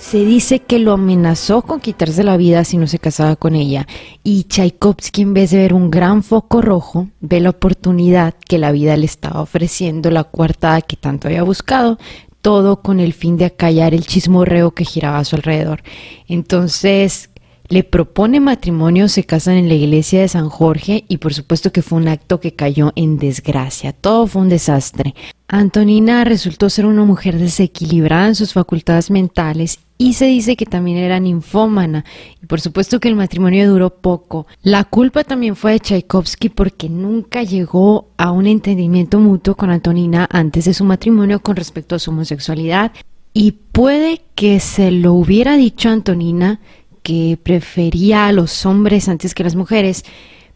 Se 0.00 0.24
dice 0.24 0.60
que 0.60 0.78
lo 0.78 0.92
amenazó 0.92 1.60
con 1.62 1.78
quitarse 1.78 2.24
la 2.24 2.38
vida 2.38 2.64
si 2.64 2.78
no 2.78 2.86
se 2.86 2.98
casaba 2.98 3.36
con 3.36 3.54
ella. 3.54 3.86
Y 4.24 4.44
Tchaikovsky, 4.44 5.22
en 5.22 5.34
vez 5.34 5.50
de 5.50 5.58
ver 5.58 5.74
un 5.74 5.90
gran 5.90 6.22
foco 6.22 6.62
rojo, 6.62 7.08
ve 7.20 7.38
la 7.38 7.50
oportunidad 7.50 8.34
que 8.48 8.58
la 8.58 8.72
vida 8.72 8.96
le 8.96 9.04
estaba 9.04 9.42
ofreciendo, 9.42 10.10
la 10.10 10.24
coartada 10.24 10.80
que 10.80 10.96
tanto 10.96 11.28
había 11.28 11.42
buscado, 11.42 11.98
todo 12.40 12.80
con 12.80 12.98
el 12.98 13.12
fin 13.12 13.36
de 13.36 13.44
acallar 13.44 13.94
el 13.94 14.06
chismorreo 14.06 14.72
que 14.72 14.86
giraba 14.86 15.18
a 15.18 15.24
su 15.24 15.36
alrededor. 15.36 15.82
Entonces, 16.26 17.29
le 17.70 17.84
propone 17.84 18.40
matrimonio, 18.40 19.08
se 19.08 19.22
casan 19.22 19.54
en 19.54 19.68
la 19.68 19.74
iglesia 19.74 20.20
de 20.20 20.28
San 20.28 20.48
Jorge 20.48 21.04
y 21.06 21.18
por 21.18 21.32
supuesto 21.32 21.70
que 21.70 21.82
fue 21.82 21.98
un 21.98 22.08
acto 22.08 22.40
que 22.40 22.52
cayó 22.52 22.92
en 22.96 23.16
desgracia. 23.16 23.92
Todo 23.92 24.26
fue 24.26 24.42
un 24.42 24.48
desastre. 24.48 25.14
Antonina 25.46 26.24
resultó 26.24 26.68
ser 26.68 26.84
una 26.84 27.04
mujer 27.04 27.38
desequilibrada 27.38 28.26
en 28.26 28.34
sus 28.34 28.52
facultades 28.52 29.10
mentales 29.12 29.78
y 29.98 30.14
se 30.14 30.26
dice 30.26 30.56
que 30.56 30.66
también 30.66 30.96
era 30.96 31.20
ninfómana 31.20 32.04
y 32.42 32.46
por 32.46 32.60
supuesto 32.60 32.98
que 32.98 33.08
el 33.08 33.14
matrimonio 33.14 33.70
duró 33.70 33.90
poco. 33.90 34.48
La 34.62 34.82
culpa 34.82 35.22
también 35.22 35.54
fue 35.54 35.72
de 35.72 35.80
Tchaikovsky 35.80 36.48
porque 36.48 36.88
nunca 36.88 37.44
llegó 37.44 38.08
a 38.16 38.32
un 38.32 38.48
entendimiento 38.48 39.20
mutuo 39.20 39.54
con 39.54 39.70
Antonina 39.70 40.28
antes 40.28 40.64
de 40.64 40.74
su 40.74 40.84
matrimonio 40.84 41.38
con 41.40 41.54
respecto 41.54 41.94
a 41.94 42.00
su 42.00 42.10
homosexualidad 42.10 42.90
y 43.32 43.52
puede 43.52 44.22
que 44.34 44.58
se 44.58 44.90
lo 44.90 45.14
hubiera 45.14 45.56
dicho 45.56 45.88
Antonina 45.88 46.60
que 47.02 47.38
prefería 47.42 48.26
a 48.26 48.32
los 48.32 48.66
hombres 48.66 49.08
antes 49.08 49.34
que 49.34 49.44
las 49.44 49.54
mujeres, 49.56 50.04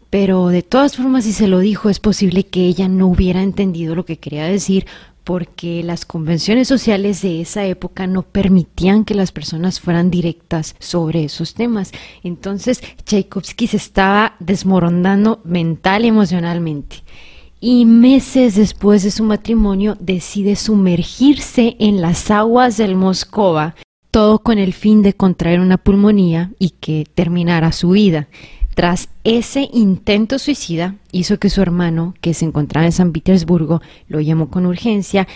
pero 0.09 0.47
de 0.47 0.61
todas 0.61 0.95
formas 0.95 1.25
si 1.25 1.33
se 1.33 1.47
lo 1.47 1.59
dijo 1.59 1.89
es 1.89 1.99
posible 1.99 2.45
que 2.45 2.65
ella 2.65 2.87
no 2.87 3.07
hubiera 3.07 3.41
entendido 3.43 3.95
lo 3.95 4.05
que 4.05 4.17
quería 4.17 4.45
decir 4.45 4.85
porque 5.25 5.81
las 5.83 6.05
convenciones 6.05 6.67
sociales 6.67 7.23
de 7.23 7.41
esa 7.41 7.65
época 7.65 8.05
no 8.05 8.21
permitían 8.21 9.03
que 9.03 9.15
las 9.15 9.31
personas 9.31 9.79
fueran 9.79 10.11
directas 10.11 10.75
sobre 10.79 11.25
esos 11.25 11.55
temas. 11.55 11.91
Entonces 12.23 12.81
Tchaikovsky 13.03 13.67
se 13.67 13.77
estaba 13.77 14.35
desmoronando 14.39 15.41
mental 15.43 16.05
y 16.05 16.09
emocionalmente. 16.09 17.03
Y 17.59 17.85
meses 17.85 18.55
después 18.55 19.01
de 19.01 19.09
su 19.09 19.23
matrimonio 19.23 19.97
decide 19.99 20.55
sumergirse 20.55 21.75
en 21.79 22.01
las 22.01 22.29
aguas 22.29 22.77
del 22.77 22.95
Moscova 22.95 23.75
todo 24.15 24.39
con 24.39 24.59
el 24.59 24.71
fin 24.71 25.01
de 25.01 25.11
contraer 25.11 25.59
una 25.59 25.77
pulmonía 25.77 26.53
y 26.57 26.69
que 26.69 27.05
terminara 27.15 27.73
su 27.73 27.89
vida. 27.89 28.29
Tras 28.73 29.09
ese 29.25 29.69
intento 29.73 30.39
suicida, 30.39 30.95
hizo 31.11 31.37
que 31.37 31.49
su 31.49 31.61
hermano, 31.61 32.13
que 32.21 32.33
se 32.33 32.45
encontraba 32.45 32.85
en 32.85 32.93
San 32.93 33.11
Petersburgo, 33.11 33.81
lo 34.07 34.21
llamó 34.21 34.49
con 34.49 34.67
urgencia 34.67 35.27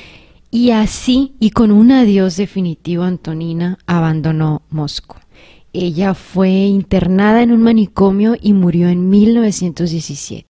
y 0.49 0.71
así 0.71 1.33
y 1.41 1.49
con 1.49 1.71
un 1.71 1.91
adiós 1.91 2.37
definitivo 2.37 3.03
Antonina 3.03 3.77
abandonó 3.85 4.61
Moscú. 4.69 5.17
Ella 5.73 6.13
fue 6.13 6.49
internada 6.49 7.43
en 7.43 7.51
un 7.51 7.61
manicomio 7.61 8.37
y 8.41 8.53
murió 8.53 8.87
en 8.87 9.09
1917. 9.09 10.47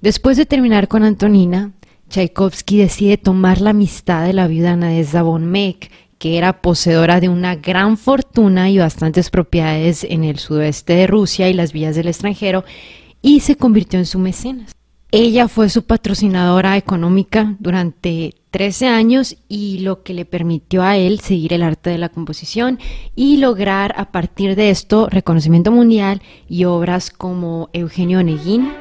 Después 0.00 0.36
de 0.36 0.46
terminar 0.46 0.86
con 0.86 1.02
Antonina, 1.02 1.72
Tchaikovsky 2.08 2.78
decide 2.78 3.16
tomar 3.16 3.60
la 3.60 3.70
amistad 3.70 4.24
de 4.24 4.32
la 4.32 4.46
viuda 4.46 4.76
Nadezhda 4.76 5.22
von 5.22 5.46
Meck, 5.46 5.90
que 6.24 6.38
era 6.38 6.62
poseedora 6.62 7.20
de 7.20 7.28
una 7.28 7.54
gran 7.54 7.98
fortuna 7.98 8.70
y 8.70 8.78
bastantes 8.78 9.28
propiedades 9.28 10.04
en 10.04 10.24
el 10.24 10.38
sudoeste 10.38 10.94
de 10.94 11.06
Rusia 11.06 11.50
y 11.50 11.52
las 11.52 11.74
vías 11.74 11.96
del 11.96 12.08
extranjero, 12.08 12.64
y 13.20 13.40
se 13.40 13.56
convirtió 13.56 13.98
en 13.98 14.06
su 14.06 14.18
mecenas. 14.18 14.72
Ella 15.10 15.48
fue 15.48 15.68
su 15.68 15.84
patrocinadora 15.84 16.78
económica 16.78 17.56
durante 17.58 18.36
13 18.52 18.86
años 18.86 19.36
y 19.50 19.80
lo 19.80 20.02
que 20.02 20.14
le 20.14 20.24
permitió 20.24 20.82
a 20.82 20.96
él 20.96 21.20
seguir 21.20 21.52
el 21.52 21.62
arte 21.62 21.90
de 21.90 21.98
la 21.98 22.08
composición 22.08 22.78
y 23.14 23.36
lograr 23.36 23.94
a 23.98 24.10
partir 24.10 24.56
de 24.56 24.70
esto 24.70 25.10
reconocimiento 25.10 25.72
mundial 25.72 26.22
y 26.48 26.64
obras 26.64 27.10
como 27.10 27.68
Eugenio 27.74 28.20
Oneguín, 28.20 28.72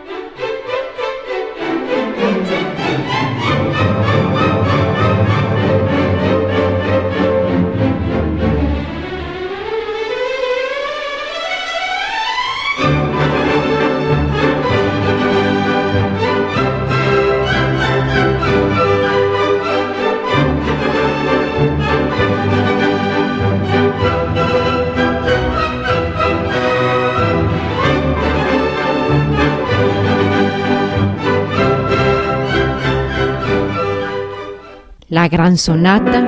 la 35.24 35.30
gran 35.30 35.58
sonata. 35.58 36.20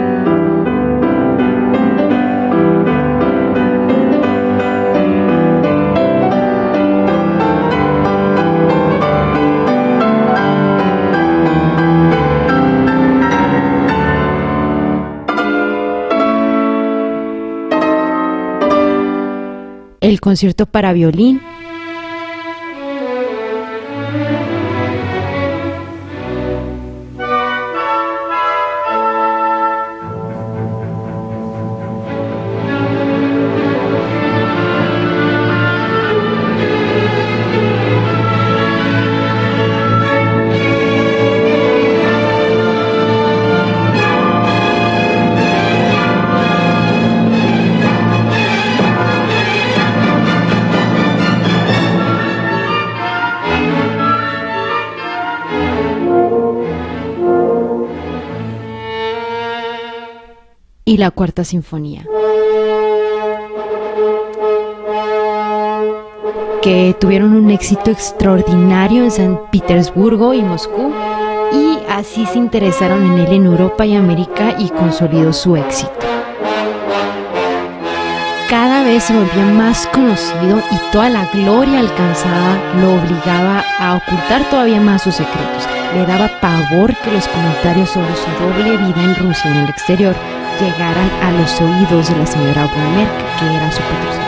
El 19.99 20.21
concierto 20.21 20.67
para 20.67 20.93
violín 20.93 21.41
la 60.97 61.11
Cuarta 61.11 61.43
Sinfonía. 61.43 62.05
que 66.65 66.95
tuvieron 66.99 67.35
un 67.35 67.51
éxito 67.51 67.91
extraordinario 67.91 69.03
en 69.03 69.11
San 69.11 69.39
Petersburgo 69.51 70.33
y 70.33 70.41
Moscú 70.41 70.91
y 71.53 71.77
así 71.87 72.25
se 72.25 72.39
interesaron 72.39 73.05
en 73.05 73.19
él 73.19 73.33
en 73.33 73.45
Europa 73.45 73.85
y 73.85 73.95
América 73.95 74.55
y 74.57 74.69
consolidó 74.69 75.31
su 75.31 75.55
éxito. 75.55 75.91
Cada 78.49 78.83
vez 78.83 79.03
se 79.03 79.13
volvía 79.13 79.45
más 79.45 79.85
conocido 79.87 80.57
y 80.71 80.91
toda 80.91 81.11
la 81.11 81.29
gloria 81.31 81.81
alcanzada 81.81 82.57
lo 82.81 82.95
obligaba 82.95 83.63
a 83.77 83.97
ocultar 83.97 84.49
todavía 84.49 84.81
más 84.81 85.03
sus 85.03 85.13
secretos. 85.13 85.67
Le 85.93 86.03
daba 86.07 86.31
pavor 86.41 86.95
que 87.03 87.11
los 87.11 87.27
comentarios 87.27 87.89
sobre 87.89 88.15
su 88.15 88.43
doble 88.43 88.77
vida 88.77 89.03
en 89.03 89.15
Rusia 89.15 89.51
y 89.51 89.53
en 89.53 89.63
el 89.65 89.69
exterior 89.69 90.15
llegaran 90.59 91.09
a 91.21 91.31
los 91.31 91.59
oídos 91.59 92.09
de 92.09 92.17
la 92.17 92.25
señora 92.25 92.63
von 92.63 93.05
que 93.39 93.55
era 93.55 93.71
su 93.71 93.81
patrocinadora. 93.81 94.25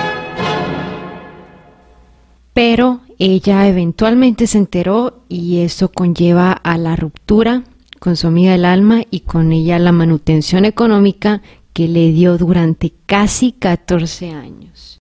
Pero 2.53 3.01
ella 3.19 3.67
eventualmente 3.67 4.47
se 4.47 4.57
enteró 4.57 5.21
y 5.29 5.59
eso 5.59 5.89
conlleva 5.91 6.51
a 6.51 6.77
la 6.77 6.95
ruptura 6.95 7.63
con 7.99 8.15
su 8.15 8.27
amiga 8.27 8.51
del 8.51 8.65
alma 8.65 9.03
y 9.09 9.21
con 9.21 9.51
ella 9.51 9.79
la 9.79 9.91
manutención 9.91 10.65
económica 10.65 11.41
que 11.73 11.87
le 11.87 12.11
dio 12.11 12.37
durante 12.37 12.93
casi 13.05 13.51
14 13.51 14.31
años. 14.31 14.99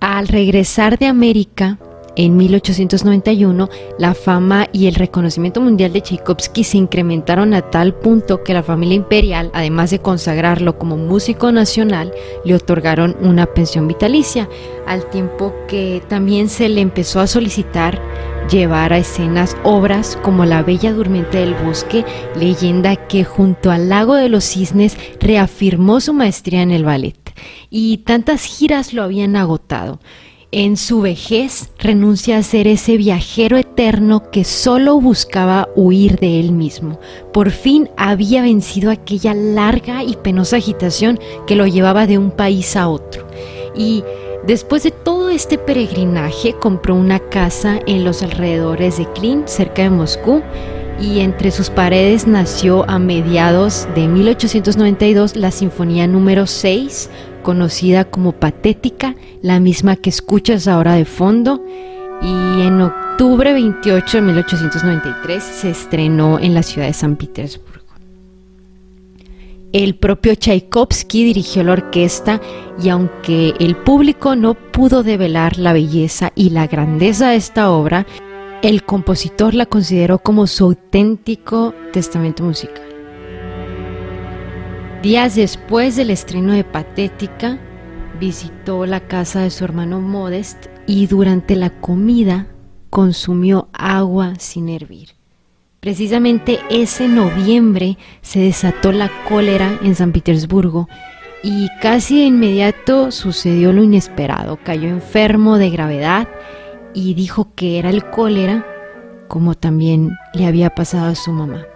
Al 0.00 0.28
regresar 0.28 0.98
de 0.98 1.06
América, 1.06 1.78
en 2.16 2.36
1891, 2.36 3.68
la 3.98 4.14
fama 4.14 4.68
y 4.72 4.86
el 4.86 4.94
reconocimiento 4.94 5.60
mundial 5.60 5.92
de 5.92 6.00
Tchaikovsky 6.00 6.62
se 6.62 6.76
incrementaron 6.76 7.54
a 7.54 7.62
tal 7.62 7.94
punto 7.94 8.44
que 8.44 8.54
la 8.54 8.62
familia 8.62 8.94
imperial, 8.94 9.50
además 9.52 9.90
de 9.90 9.98
consagrarlo 9.98 10.78
como 10.78 10.96
músico 10.96 11.50
nacional, 11.50 12.12
le 12.44 12.54
otorgaron 12.54 13.16
una 13.20 13.46
pensión 13.46 13.88
vitalicia, 13.88 14.48
al 14.86 15.08
tiempo 15.10 15.52
que 15.66 16.02
también 16.08 16.48
se 16.48 16.68
le 16.68 16.80
empezó 16.80 17.20
a 17.20 17.26
solicitar 17.26 18.00
llevar 18.50 18.92
a 18.92 18.98
escenas 18.98 19.56
obras 19.64 20.18
como 20.22 20.44
La 20.44 20.62
Bella 20.62 20.92
Durmiente 20.92 21.38
del 21.38 21.54
Bosque, 21.54 22.04
leyenda 22.36 22.94
que 22.96 23.24
junto 23.24 23.70
al 23.70 23.88
Lago 23.88 24.14
de 24.14 24.28
los 24.28 24.44
Cisnes 24.44 24.96
reafirmó 25.18 26.00
su 26.00 26.12
maestría 26.12 26.62
en 26.62 26.70
el 26.70 26.84
ballet. 26.84 27.16
Y 27.70 27.98
tantas 27.98 28.44
giras 28.44 28.92
lo 28.92 29.02
habían 29.02 29.34
agotado. 29.36 29.98
En 30.56 30.76
su 30.76 31.00
vejez 31.00 31.70
renuncia 31.80 32.38
a 32.38 32.42
ser 32.44 32.68
ese 32.68 32.96
viajero 32.96 33.56
eterno 33.56 34.30
que 34.30 34.44
solo 34.44 35.00
buscaba 35.00 35.68
huir 35.74 36.20
de 36.20 36.38
él 36.38 36.52
mismo. 36.52 37.00
Por 37.32 37.50
fin 37.50 37.90
había 37.96 38.40
vencido 38.42 38.92
aquella 38.92 39.34
larga 39.34 40.04
y 40.04 40.14
penosa 40.14 40.58
agitación 40.58 41.18
que 41.48 41.56
lo 41.56 41.66
llevaba 41.66 42.06
de 42.06 42.18
un 42.18 42.30
país 42.30 42.76
a 42.76 42.88
otro. 42.88 43.26
Y 43.74 44.04
después 44.46 44.84
de 44.84 44.92
todo 44.92 45.28
este 45.28 45.58
peregrinaje 45.58 46.52
compró 46.52 46.94
una 46.94 47.18
casa 47.18 47.80
en 47.88 48.04
los 48.04 48.22
alrededores 48.22 48.98
de 48.98 49.10
Klin, 49.10 49.48
cerca 49.48 49.82
de 49.82 49.90
Moscú, 49.90 50.40
y 51.00 51.18
entre 51.18 51.50
sus 51.50 51.68
paredes 51.68 52.28
nació 52.28 52.88
a 52.88 53.00
mediados 53.00 53.88
de 53.96 54.06
1892 54.06 55.34
la 55.34 55.50
Sinfonía 55.50 56.06
número 56.06 56.46
6, 56.46 57.10
conocida 57.44 58.06
como 58.06 58.32
Patética, 58.32 59.14
la 59.42 59.60
misma 59.60 59.94
que 59.94 60.10
escuchas 60.10 60.66
ahora 60.66 60.94
de 60.94 61.04
fondo, 61.04 61.64
y 62.20 62.62
en 62.62 62.80
octubre 62.80 63.52
28 63.52 64.16
de 64.16 64.22
1893 64.22 65.44
se 65.44 65.70
estrenó 65.70 66.40
en 66.40 66.54
la 66.54 66.64
ciudad 66.64 66.88
de 66.88 66.92
San 66.94 67.14
Petersburgo. 67.14 67.74
El 69.72 69.96
propio 69.96 70.34
Tchaikovsky 70.34 71.24
dirigió 71.24 71.64
la 71.64 71.72
orquesta 71.72 72.40
y 72.82 72.88
aunque 72.88 73.54
el 73.58 73.76
público 73.76 74.36
no 74.36 74.54
pudo 74.54 75.02
develar 75.02 75.58
la 75.58 75.72
belleza 75.72 76.32
y 76.34 76.50
la 76.50 76.66
grandeza 76.66 77.30
de 77.30 77.36
esta 77.36 77.70
obra, 77.70 78.06
el 78.62 78.84
compositor 78.84 79.52
la 79.52 79.66
consideró 79.66 80.18
como 80.18 80.46
su 80.46 80.64
auténtico 80.64 81.74
testamento 81.92 82.44
musical. 82.44 82.93
Días 85.04 85.34
después 85.34 85.96
del 85.96 86.08
estreno 86.08 86.54
de 86.54 86.64
Patética, 86.64 87.58
visitó 88.18 88.86
la 88.86 89.00
casa 89.00 89.42
de 89.42 89.50
su 89.50 89.62
hermano 89.62 90.00
Modest 90.00 90.68
y 90.86 91.06
durante 91.08 91.56
la 91.56 91.68
comida 91.68 92.46
consumió 92.88 93.68
agua 93.74 94.32
sin 94.38 94.70
hervir. 94.70 95.10
Precisamente 95.80 96.58
ese 96.70 97.06
noviembre 97.06 97.98
se 98.22 98.40
desató 98.40 98.92
la 98.92 99.10
cólera 99.28 99.78
en 99.82 99.94
San 99.94 100.10
Petersburgo 100.12 100.88
y 101.42 101.68
casi 101.82 102.20
de 102.20 102.24
inmediato 102.24 103.10
sucedió 103.10 103.74
lo 103.74 103.82
inesperado. 103.82 104.58
Cayó 104.64 104.88
enfermo 104.88 105.58
de 105.58 105.68
gravedad 105.68 106.28
y 106.94 107.12
dijo 107.12 107.52
que 107.54 107.78
era 107.78 107.90
el 107.90 108.08
cólera, 108.08 108.66
como 109.28 109.54
también 109.54 110.16
le 110.32 110.46
había 110.46 110.70
pasado 110.70 111.10
a 111.10 111.14
su 111.14 111.30
mamá. 111.30 111.66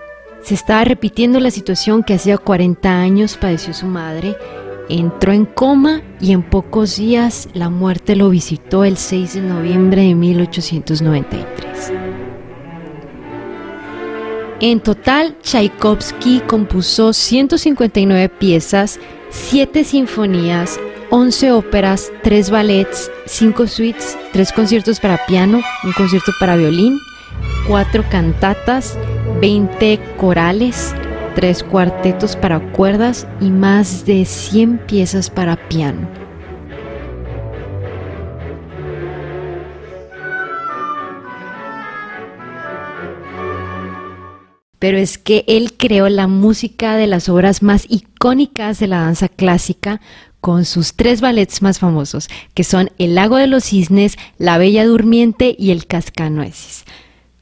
Se 0.42 0.54
estaba 0.54 0.84
repitiendo 0.84 1.40
la 1.40 1.50
situación 1.50 2.02
que 2.02 2.14
hacía 2.14 2.38
40 2.38 2.88
años 2.88 3.36
padeció 3.36 3.74
su 3.74 3.86
madre. 3.86 4.36
Entró 4.88 5.32
en 5.32 5.44
coma 5.44 6.00
y 6.20 6.32
en 6.32 6.42
pocos 6.42 6.96
días 6.96 7.48
la 7.52 7.68
muerte 7.68 8.16
lo 8.16 8.30
visitó 8.30 8.84
el 8.84 8.96
6 8.96 9.34
de 9.34 9.40
noviembre 9.42 10.02
de 10.02 10.14
1893. 10.14 11.92
En 14.60 14.80
total, 14.80 15.36
Tchaikovsky 15.42 16.40
compuso 16.40 17.12
159 17.12 18.28
piezas, 18.28 18.98
7 19.30 19.84
sinfonías, 19.84 20.80
11 21.10 21.52
óperas, 21.52 22.10
3 22.22 22.50
ballets, 22.50 23.10
5 23.26 23.66
suites, 23.66 24.18
3 24.32 24.52
conciertos 24.52 24.98
para 24.98 25.24
piano, 25.26 25.60
un 25.84 25.92
concierto 25.92 26.32
para 26.40 26.56
violín, 26.56 26.98
4 27.66 28.04
cantatas, 28.10 28.98
20 29.40 30.00
corales, 30.16 30.94
3 31.34 31.62
cuartetos 31.64 32.36
para 32.36 32.60
cuerdas 32.72 33.26
y 33.40 33.50
más 33.50 34.06
de 34.06 34.24
100 34.24 34.78
piezas 34.78 35.30
para 35.30 35.56
piano. 35.68 36.08
Pero 44.78 44.96
es 44.96 45.18
que 45.18 45.44
él 45.48 45.74
creó 45.76 46.08
la 46.08 46.28
música 46.28 46.96
de 46.96 47.08
las 47.08 47.28
obras 47.28 47.62
más 47.62 47.84
icónicas 47.88 48.78
de 48.78 48.86
la 48.86 49.00
danza 49.00 49.28
clásica, 49.28 50.00
con 50.40 50.64
sus 50.64 50.94
tres 50.94 51.20
ballets 51.20 51.62
más 51.62 51.80
famosos, 51.80 52.28
que 52.54 52.62
son 52.62 52.90
El 52.98 53.16
lago 53.16 53.36
de 53.36 53.48
los 53.48 53.64
cisnes, 53.64 54.16
La 54.38 54.56
bella 54.56 54.86
durmiente 54.86 55.54
y 55.58 55.72
El 55.72 55.86
cascanueces. 55.86 56.84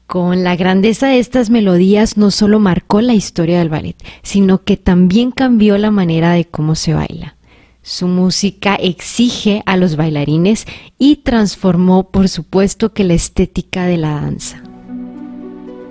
Con 0.07 0.45
la 0.45 0.55
grandeza 0.55 1.07
de 1.07 1.19
estas 1.19 1.49
melodías 1.49 2.15
no 2.15 2.31
solo 2.31 2.61
marcó 2.61 3.01
la 3.01 3.13
historia 3.13 3.59
del 3.59 3.67
ballet, 3.67 3.97
sino 4.23 4.63
que 4.63 4.77
también 4.77 5.31
cambió 5.31 5.77
la 5.77 5.91
manera 5.91 6.31
de 6.31 6.45
cómo 6.45 6.75
se 6.75 6.93
baila. 6.93 7.35
Su 7.81 8.07
música 8.07 8.75
exige 8.75 9.63
a 9.65 9.75
los 9.75 9.97
bailarines 9.97 10.65
y 10.97 11.17
transformó, 11.17 12.09
por 12.09 12.29
supuesto, 12.29 12.93
que 12.93 13.03
la 13.03 13.15
estética 13.15 13.85
de 13.85 13.97
la 13.97 14.11
danza. 14.11 14.63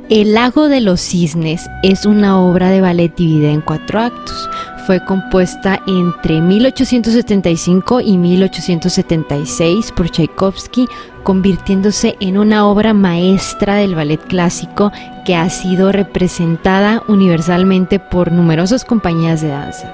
El 0.09 0.33
lago 0.33 0.71
de 0.71 0.81
los 0.81 1.03
cisnes 1.03 1.67
es 1.83 2.07
una 2.07 2.41
obra 2.41 2.71
de 2.71 2.81
ballet 2.81 3.15
dividida 3.15 3.51
en 3.51 3.61
cuatro 3.61 4.01
actos 4.01 4.49
fue 4.87 5.05
compuesta 5.05 5.83
entre 5.89 6.41
1875 6.41 8.01
y 8.01 8.19
1876 8.19 9.91
por 9.91 10.09
Tchaikovsky, 10.11 10.87
convirtiéndose 11.25 12.17
en 12.21 12.39
una 12.39 12.69
obra 12.69 12.95
maestra 12.95 13.75
del 13.75 13.97
ballet 13.97 14.21
clásico 14.21 14.93
que 15.25 15.35
ha 15.35 15.51
sido 15.51 15.91
representada 15.91 17.03
universalmente 17.09 17.99
por 17.99 18.31
numerosas 18.31 18.85
compañías 18.85 19.41
de 19.41 19.49
danza. 19.49 19.93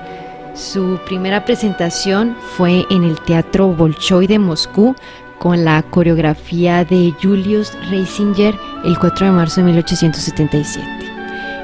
Su 0.54 0.98
primera 1.06 1.46
presentación 1.46 2.36
fue 2.58 2.84
en 2.90 3.04
el 3.04 3.18
Teatro 3.22 3.68
Bolshoi 3.68 4.26
de 4.26 4.38
Moscú 4.38 4.94
con 5.38 5.64
la 5.64 5.82
coreografía 5.84 6.84
de 6.84 7.14
Julius 7.22 7.72
Reisinger 7.88 8.54
el 8.84 8.98
4 8.98 9.26
de 9.26 9.32
marzo 9.32 9.62
de 9.62 9.68
1877. 9.68 11.11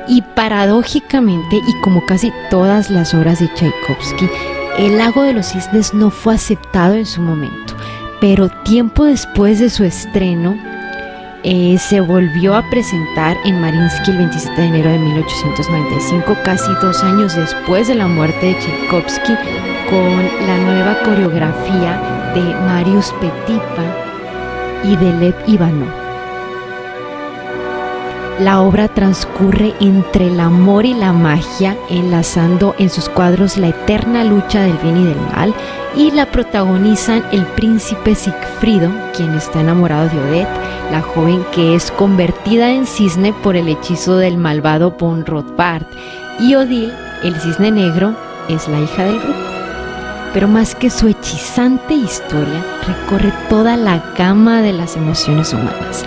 Y 0.09 0.23
paradójicamente, 0.23 1.57
y 1.57 1.81
como 1.83 2.05
casi 2.07 2.33
todas 2.51 2.90
las 2.90 3.12
obras 3.14 3.40
de 3.40 3.49
Tchaikovsky, 3.55 4.29
El 4.79 4.97
lago 4.97 5.23
de 5.23 5.33
los 5.33 5.47
cisnes 5.47 5.92
no 5.92 6.09
fue 6.11 6.37
aceptado 6.37 6.94
en 6.94 7.05
su 7.05 7.21
momento, 7.21 7.75
pero 8.21 8.49
tiempo 8.49 9.05
después 9.05 9.59
de 9.59 9.71
su 9.71 9.83
estreno, 9.83 10.57
eh, 11.42 11.79
se 11.79 12.01
volvió 12.01 12.57
a 12.57 12.68
presentar 12.68 13.37
en 13.44 13.61
Marinsky 13.61 14.11
el 14.11 14.18
27 14.18 14.61
de 14.61 14.66
enero 14.68 14.90
de 14.90 14.99
1895, 14.99 16.37
casi 16.44 16.73
dos 16.81 17.03
años 17.03 17.37
después 17.37 17.88
de 17.88 17.94
la 17.94 18.07
muerte 18.07 18.47
de 18.47 18.55
Tchaikovsky, 18.59 19.35
con 19.88 20.47
la 20.47 20.59
nueva 20.59 20.99
coreografía 21.05 22.33
de 22.35 22.42
Marius 22.66 23.12
Petipa 23.21 23.85
y 24.85 24.97
de 24.97 25.12
Lev 25.18 25.35
Ivanov. 25.47 26.08
La 28.40 28.61
obra 28.61 28.87
transcurre 28.87 29.74
entre 29.81 30.29
el 30.29 30.38
amor 30.38 30.87
y 30.87 30.94
la 30.94 31.12
magia, 31.12 31.77
enlazando 31.90 32.72
en 32.79 32.88
sus 32.88 33.09
cuadros 33.09 33.57
la 33.57 33.68
eterna 33.68 34.22
lucha 34.22 34.62
del 34.62 34.77
bien 34.79 34.96
y 34.96 35.05
del 35.07 35.20
mal, 35.35 35.53
y 35.96 36.12
la 36.12 36.24
protagonizan 36.27 37.24
el 37.33 37.44
príncipe 37.44 38.14
Sigfrido, 38.14 38.92
quien 39.16 39.35
está 39.35 39.61
enamorado 39.61 40.09
de 40.09 40.20
Odette, 40.20 40.48
la 40.92 41.03
joven 41.03 41.44
que 41.51 41.74
es 41.74 41.90
convertida 41.90 42.70
en 42.70 42.87
cisne 42.87 43.33
por 43.33 43.57
el 43.57 43.66
hechizo 43.66 44.16
del 44.16 44.37
malvado 44.37 44.92
von 44.92 45.27
Rothbard, 45.27 45.87
y 46.38 46.55
Odile, 46.55 46.92
el 47.24 47.35
cisne 47.40 47.72
negro, 47.72 48.14
es 48.48 48.68
la 48.68 48.79
hija 48.79 49.03
del 49.03 49.18
grupo. 49.18 49.40
Pero 50.33 50.46
más 50.46 50.77
que 50.77 50.90
su 50.90 51.09
hechizante 51.09 51.94
historia, 51.94 52.64
recorre 52.87 53.33
toda 53.48 53.77
la 53.77 54.12
gama 54.16 54.62
de 54.62 54.74
las 54.74 54.96
emociones 54.96 55.53
humanas 55.53 56.07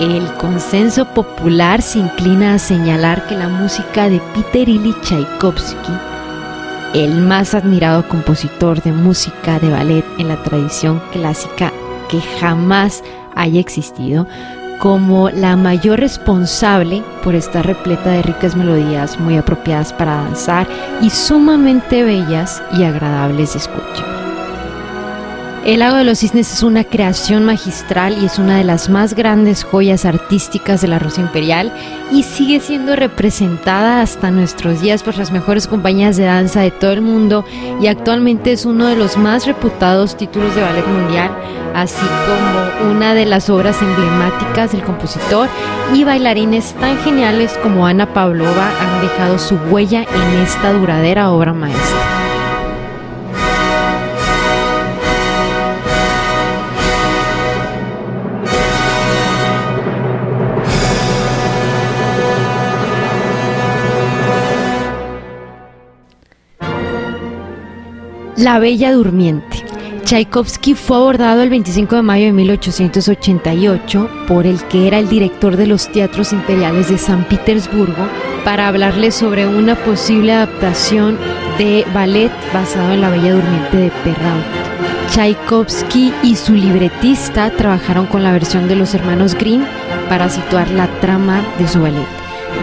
el 0.00 0.32
consenso 0.38 1.04
popular 1.04 1.82
se 1.82 1.98
inclina 1.98 2.54
a 2.54 2.58
señalar 2.58 3.26
que 3.26 3.36
la 3.36 3.48
música 3.48 4.08
de 4.08 4.18
Peter 4.34 4.66
Ilyich 4.66 4.98
Tchaikovsky, 5.02 5.92
el 6.94 7.16
más 7.16 7.54
admirado 7.54 8.08
compositor 8.08 8.82
de 8.82 8.92
música 8.92 9.58
de 9.58 9.70
ballet 9.70 10.04
en 10.18 10.28
la 10.28 10.42
tradición 10.42 11.02
clásica 11.12 11.70
que 12.08 12.18
jamás 12.40 13.04
haya 13.36 13.60
existido, 13.60 14.26
como 14.78 15.28
la 15.28 15.54
mayor 15.56 16.00
responsable 16.00 17.02
por 17.22 17.34
estar 17.34 17.66
repleta 17.66 18.10
de 18.10 18.22
ricas 18.22 18.56
melodías 18.56 19.20
muy 19.20 19.36
apropiadas 19.36 19.92
para 19.92 20.16
danzar 20.16 20.66
y 21.02 21.10
sumamente 21.10 22.02
bellas 22.02 22.62
y 22.72 22.84
agradables 22.84 23.52
de 23.52 23.58
escuchar. 23.58 24.09
El 25.64 25.80
lago 25.80 25.98
de 25.98 26.04
los 26.04 26.20
cisnes 26.20 26.50
es 26.54 26.62
una 26.62 26.84
creación 26.84 27.44
magistral 27.44 28.16
y 28.20 28.24
es 28.24 28.38
una 28.38 28.56
de 28.56 28.64
las 28.64 28.88
más 28.88 29.12
grandes 29.12 29.62
joyas 29.62 30.06
artísticas 30.06 30.80
de 30.80 30.88
la 30.88 30.98
Rusia 30.98 31.22
imperial 31.22 31.70
y 32.10 32.22
sigue 32.22 32.60
siendo 32.60 32.96
representada 32.96 34.00
hasta 34.00 34.30
nuestros 34.30 34.80
días 34.80 35.02
por 35.02 35.18
las 35.18 35.30
mejores 35.30 35.68
compañías 35.68 36.16
de 36.16 36.24
danza 36.24 36.62
de 36.62 36.70
todo 36.70 36.92
el 36.92 37.02
mundo 37.02 37.44
y 37.78 37.88
actualmente 37.88 38.52
es 38.52 38.64
uno 38.64 38.86
de 38.86 38.96
los 38.96 39.18
más 39.18 39.46
reputados 39.46 40.16
títulos 40.16 40.54
de 40.54 40.62
ballet 40.62 40.86
mundial, 40.86 41.30
así 41.74 42.06
como 42.26 42.92
una 42.92 43.12
de 43.12 43.26
las 43.26 43.50
obras 43.50 43.82
emblemáticas 43.82 44.72
del 44.72 44.82
compositor 44.82 45.46
y 45.92 46.04
bailarines 46.04 46.72
tan 46.80 46.98
geniales 47.00 47.52
como 47.62 47.86
Ana 47.86 48.14
Pavlova 48.14 48.70
han 48.80 49.02
dejado 49.02 49.38
su 49.38 49.56
huella 49.70 50.04
en 50.04 50.38
esta 50.40 50.72
duradera 50.72 51.30
obra 51.30 51.52
maestra. 51.52 52.19
La 68.40 68.58
Bella 68.58 68.90
Durmiente. 68.92 69.62
Tchaikovsky 70.04 70.72
fue 70.72 70.96
abordado 70.96 71.42
el 71.42 71.50
25 71.50 71.96
de 71.96 72.00
mayo 72.00 72.24
de 72.24 72.32
1888 72.32 74.08
por 74.26 74.46
el 74.46 74.64
que 74.64 74.86
era 74.86 74.98
el 74.98 75.10
director 75.10 75.58
de 75.58 75.66
los 75.66 75.92
teatros 75.92 76.32
imperiales 76.32 76.88
de 76.88 76.96
San 76.96 77.24
Petersburgo 77.24 78.08
para 78.42 78.68
hablarle 78.68 79.10
sobre 79.10 79.46
una 79.46 79.74
posible 79.74 80.32
adaptación 80.32 81.18
de 81.58 81.84
ballet 81.92 82.32
basado 82.50 82.90
en 82.94 83.02
La 83.02 83.10
Bella 83.10 83.34
Durmiente 83.34 83.76
de 83.76 83.90
Perrault. 84.04 84.46
Tchaikovsky 85.10 86.14
y 86.22 86.34
su 86.34 86.54
libretista 86.54 87.50
trabajaron 87.50 88.06
con 88.06 88.22
la 88.22 88.32
versión 88.32 88.68
de 88.68 88.76
los 88.76 88.94
hermanos 88.94 89.34
Grimm 89.34 89.66
para 90.08 90.30
situar 90.30 90.70
la 90.70 90.86
trama 91.00 91.44
de 91.58 91.68
su 91.68 91.82
ballet. 91.82 92.08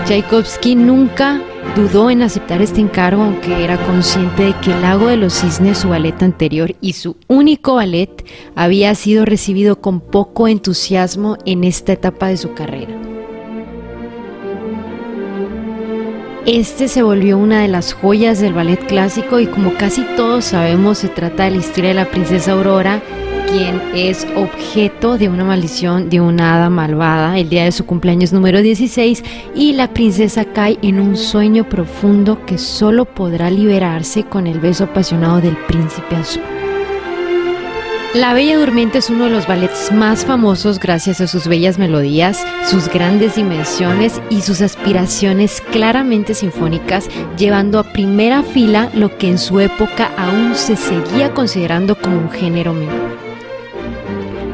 Tchaikovsky 0.05 0.75
nunca 0.75 1.39
Dudó 1.75 2.09
en 2.09 2.21
aceptar 2.23 2.61
este 2.61 2.81
encargo 2.81 3.23
aunque 3.23 3.63
era 3.63 3.77
consciente 3.85 4.43
de 4.43 4.53
que 4.61 4.71
el 4.71 4.81
Lago 4.81 5.07
de 5.07 5.17
los 5.17 5.33
Cisnes, 5.33 5.77
su 5.77 5.89
ballet 5.89 6.21
anterior 6.23 6.75
y 6.81 6.93
su 6.93 7.17
único 7.27 7.75
ballet, 7.75 8.25
había 8.55 8.95
sido 8.95 9.25
recibido 9.25 9.79
con 9.79 9.99
poco 9.99 10.47
entusiasmo 10.47 11.37
en 11.45 11.63
esta 11.63 11.93
etapa 11.93 12.27
de 12.27 12.37
su 12.37 12.53
carrera. 12.53 13.16
Este 16.47 16.87
se 16.87 17.03
volvió 17.03 17.37
una 17.37 17.61
de 17.61 17.67
las 17.67 17.91
joyas 17.91 18.39
del 18.39 18.53
ballet 18.53 18.79
clásico 18.87 19.41
y 19.41 19.47
como 19.47 19.73
casi 19.73 20.05
todos 20.15 20.45
sabemos 20.45 20.99
se 20.99 21.09
trata 21.09 21.43
de 21.43 21.51
la 21.51 21.57
historia 21.57 21.89
de 21.89 21.95
la 21.95 22.09
princesa 22.09 22.53
Aurora 22.53 23.01
quien 23.51 23.81
es 23.93 24.25
objeto 24.33 25.17
de 25.17 25.27
una 25.27 25.43
maldición 25.43 26.09
de 26.09 26.21
una 26.21 26.55
hada 26.55 26.69
malvada 26.69 27.37
el 27.37 27.49
día 27.49 27.65
de 27.65 27.73
su 27.73 27.85
cumpleaños 27.85 28.31
número 28.31 28.61
16 28.61 29.25
y 29.55 29.73
la 29.73 29.93
princesa 29.93 30.45
cae 30.45 30.79
en 30.83 31.01
un 31.01 31.17
sueño 31.17 31.67
profundo 31.67 32.45
que 32.45 32.57
solo 32.57 33.03
podrá 33.03 33.49
liberarse 33.49 34.23
con 34.23 34.47
el 34.47 34.61
beso 34.61 34.85
apasionado 34.85 35.41
del 35.41 35.57
príncipe 35.67 36.15
azul. 36.15 36.56
La 38.13 38.33
Bella 38.33 38.57
Durmiente 38.57 38.99
es 38.99 39.09
uno 39.09 39.25
de 39.25 39.29
los 39.29 39.47
ballets 39.47 39.91
más 39.91 40.25
famosos 40.25 40.79
gracias 40.79 41.19
a 41.19 41.27
sus 41.27 41.47
bellas 41.47 41.77
melodías, 41.77 42.43
sus 42.65 42.87
grandes 42.87 43.35
dimensiones 43.35 44.21
y 44.29 44.41
sus 44.41 44.61
aspiraciones 44.61 45.61
claramente 45.71 46.33
sinfónicas, 46.33 47.09
llevando 47.37 47.79
a 47.79 47.83
primera 47.83 48.43
fila 48.43 48.89
lo 48.93 49.17
que 49.17 49.29
en 49.29 49.37
su 49.37 49.59
época 49.59 50.09
aún 50.17 50.55
se 50.55 50.77
seguía 50.77 51.33
considerando 51.33 51.95
como 51.99 52.17
un 52.17 52.31
género 52.31 52.73
menor. 52.73 53.17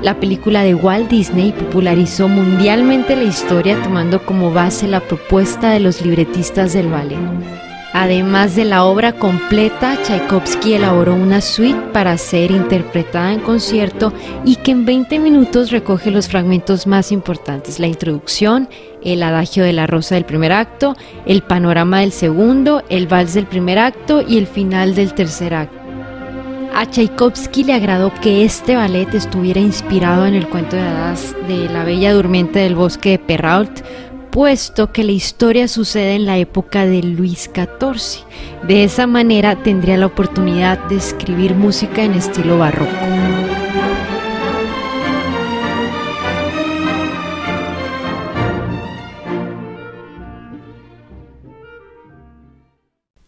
La 0.01 0.19
película 0.19 0.63
de 0.63 0.73
Walt 0.73 1.09
Disney 1.09 1.53
popularizó 1.53 2.27
mundialmente 2.27 3.15
la 3.15 3.23
historia 3.23 3.81
tomando 3.83 4.25
como 4.25 4.51
base 4.51 4.87
la 4.87 4.99
propuesta 4.99 5.69
de 5.69 5.79
los 5.79 6.01
libretistas 6.01 6.73
del 6.73 6.89
ballet. 6.89 7.19
Además 7.93 8.55
de 8.55 8.65
la 8.65 8.85
obra 8.85 9.13
completa, 9.13 10.01
Tchaikovsky 10.01 10.73
elaboró 10.73 11.13
una 11.13 11.41
suite 11.41 11.79
para 11.93 12.17
ser 12.17 12.49
interpretada 12.49 13.31
en 13.31 13.39
concierto 13.39 14.11
y 14.43 14.55
que 14.55 14.71
en 14.71 14.83
20 14.83 15.19
minutos 15.19 15.69
recoge 15.69 16.09
los 16.09 16.27
fragmentos 16.27 16.87
más 16.87 17.11
importantes, 17.11 17.79
la 17.79 17.85
introducción, 17.85 18.67
el 19.03 19.21
adagio 19.21 19.63
de 19.63 19.73
la 19.73 19.85
rosa 19.85 20.15
del 20.15 20.25
primer 20.25 20.51
acto, 20.51 20.95
el 21.27 21.43
panorama 21.43 21.99
del 21.99 22.11
segundo, 22.11 22.81
el 22.89 23.05
vals 23.05 23.35
del 23.35 23.45
primer 23.45 23.77
acto 23.77 24.23
y 24.27 24.39
el 24.39 24.47
final 24.47 24.95
del 24.95 25.13
tercer 25.13 25.53
acto. 25.53 25.77
A 26.75 26.87
Tchaikovsky 26.87 27.63
le 27.63 27.73
agradó 27.73 28.11
que 28.23 28.43
este 28.43 28.75
ballet 28.75 29.13
estuviera 29.13 29.59
inspirado 29.59 30.25
en 30.25 30.33
el 30.33 30.47
cuento 30.49 30.75
de 30.75 30.81
hadas 30.81 31.35
de 31.47 31.69
La 31.69 31.83
Bella 31.83 32.11
Durmiente 32.13 32.57
del 32.57 32.73
Bosque 32.73 33.11
de 33.11 33.19
Perrault, 33.19 33.83
puesto 34.33 34.91
que 34.91 35.03
la 35.03 35.11
historia 35.11 35.67
sucede 35.67 36.15
en 36.15 36.25
la 36.25 36.39
época 36.39 36.87
de 36.87 37.03
Luis 37.03 37.51
XIV. 37.53 38.25
De 38.67 38.83
esa 38.83 39.05
manera 39.05 39.61
tendría 39.61 39.95
la 39.95 40.07
oportunidad 40.07 40.79
de 40.89 40.95
escribir 40.95 41.53
música 41.53 42.03
en 42.03 42.15
estilo 42.15 42.57
barroco. 42.57 42.91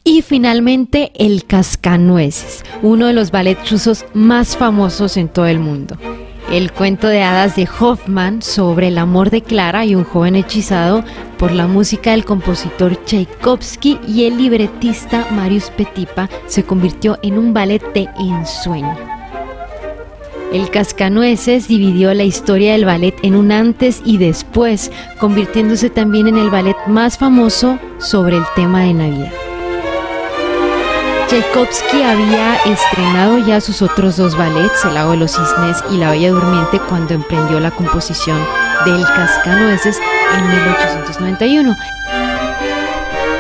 Y 0.04 0.24
finalmente 0.24 1.12
El 1.14 1.46
Cascanueces, 1.46 2.64
uno 2.82 3.06
de 3.06 3.14
los 3.14 3.30
ballets 3.30 3.70
rusos 3.70 4.06
más 4.16 4.58
famosos 4.58 5.18
en 5.18 5.28
todo 5.28 5.46
el 5.46 5.60
mundo. 5.60 5.98
El 6.52 6.72
cuento 6.72 7.08
de 7.08 7.24
hadas 7.24 7.56
de 7.56 7.68
Hoffman 7.80 8.42
sobre 8.42 8.90
el 8.90 9.00
amor 9.00 9.32
de 9.32 9.42
Clara 9.42 9.84
y 9.84 9.96
un 9.96 10.04
joven 10.04 10.36
hechizado 10.36 11.04
por 11.40 11.52
la 11.52 11.66
música 11.66 12.12
del 12.12 12.24
compositor 12.24 13.04
Tchaikovsky 13.04 14.00
y 14.08 14.26
el 14.26 14.38
libretista 14.38 15.28
Marius 15.32 15.72
Petipa 15.72 16.30
se 16.46 16.64
convirtió 16.64 17.18
en 17.24 17.40
un 17.40 17.54
ballet 17.54 17.82
de 17.94 18.08
ensueño. 18.20 18.96
El 20.54 20.70
Cascanueces 20.70 21.68
dividió 21.68 22.14
la 22.14 22.24
historia 22.24 22.74
del 22.74 22.86
ballet 22.86 23.16
en 23.24 23.36
un 23.36 23.52
antes 23.52 24.02
y 24.06 24.18
después, 24.18 24.92
convirtiéndose 25.20 25.90
también 25.90 26.28
en 26.28 26.38
el 26.38 26.52
ballet 26.52 26.78
más 26.88 27.18
famoso 27.18 27.80
sobre 27.98 28.38
el 28.38 28.44
tema 28.56 28.82
de 28.82 28.94
Navidad. 28.94 29.45
Tchaikovsky 31.28 32.04
había 32.04 32.56
estrenado 32.66 33.40
ya 33.40 33.60
sus 33.60 33.82
otros 33.82 34.18
dos 34.18 34.38
ballets, 34.38 34.86
El 34.86 34.94
lago 34.94 35.12
de 35.12 35.18
los 35.18 35.32
cisnes 35.32 35.84
y 35.92 35.98
La 35.98 36.12
Bella 36.12 36.32
Durmiente, 36.32 36.80
cuando 36.88 37.16
emprendió 37.16 37.60
la 37.60 37.72
composición 37.72 38.38
del 38.86 39.04
Cascanueces 39.04 40.00
en 40.38 40.48
1891. 40.50 41.76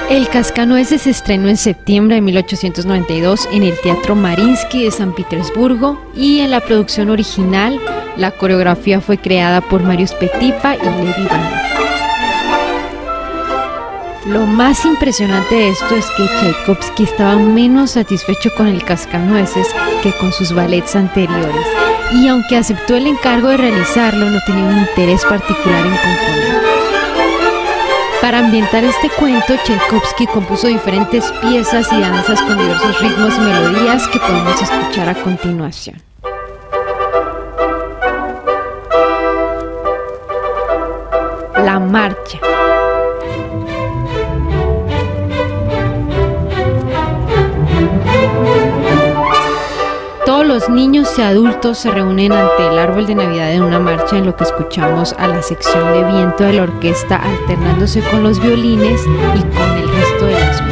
El 0.09 0.29
Cascanueces 0.29 1.03
se 1.03 1.11
estrenó 1.11 1.47
en 1.47 1.57
septiembre 1.57 2.15
de 2.15 2.21
1892 2.21 3.49
en 3.51 3.63
el 3.63 3.79
Teatro 3.81 4.15
Marinsky 4.15 4.83
de 4.83 4.91
San 4.91 5.13
Petersburgo 5.13 5.99
y 6.15 6.39
en 6.39 6.51
la 6.51 6.61
producción 6.61 7.09
original 7.09 7.79
la 8.17 8.31
coreografía 8.31 9.01
fue 9.01 9.17
creada 9.17 9.61
por 9.61 9.83
Marius 9.83 10.13
Petipa 10.13 10.75
y 10.75 10.79
Levi 10.79 11.27
Van. 11.29 11.64
Lo 14.25 14.47
más 14.47 14.83
impresionante 14.85 15.53
de 15.53 15.69
esto 15.69 15.95
es 15.95 16.09
que 16.17 16.25
Tchaikovsky 16.25 17.03
estaba 17.03 17.35
menos 17.35 17.91
satisfecho 17.91 18.49
con 18.57 18.65
el 18.65 18.83
cascanueces 18.83 19.67
que 20.01 20.11
con 20.13 20.33
sus 20.33 20.51
ballets 20.51 20.95
anteriores, 20.95 21.67
y 22.11 22.27
aunque 22.27 22.57
aceptó 22.57 22.95
el 22.95 23.05
encargo 23.05 23.49
de 23.49 23.57
realizarlo, 23.57 24.27
no 24.31 24.39
tenía 24.47 24.65
un 24.65 24.79
interés 24.79 25.23
particular 25.25 25.85
en 25.85 25.91
componer. 25.91 26.61
Para 28.19 28.39
ambientar 28.39 28.83
este 28.83 29.11
cuento, 29.11 29.53
Tchaikovsky 29.63 30.25
compuso 30.25 30.65
diferentes 30.65 31.31
piezas 31.41 31.87
y 31.93 32.01
danzas 32.01 32.41
con 32.41 32.57
diversos 32.57 32.99
ritmos 32.99 33.35
y 33.37 33.41
melodías 33.41 34.07
que 34.07 34.19
podemos 34.19 34.59
escuchar 34.59 35.07
a 35.07 35.13
continuación. 35.21 36.01
Los 50.55 50.69
niños 50.69 51.09
y 51.17 51.21
adultos 51.21 51.79
se 51.79 51.91
reúnen 51.91 52.31
ante 52.31 52.65
el 52.65 52.79
árbol 52.79 53.05
de 53.05 53.13
Navidad 53.13 53.51
en 53.51 53.61
una 53.61 53.77
marcha 53.77 54.17
en 54.17 54.25
lo 54.25 54.37
que 54.37 54.45
escuchamos 54.45 55.11
a 55.19 55.27
la 55.27 55.41
sección 55.41 55.91
de 55.91 56.01
viento 56.09 56.45
de 56.45 56.53
la 56.53 56.63
orquesta 56.63 57.17
alternándose 57.17 57.99
con 58.09 58.23
los 58.23 58.39
violines 58.39 59.01
y 59.01 59.41
con 59.53 59.71
el 59.77 59.89
resto 59.89 60.25
de 60.27 60.39
las 60.39 60.63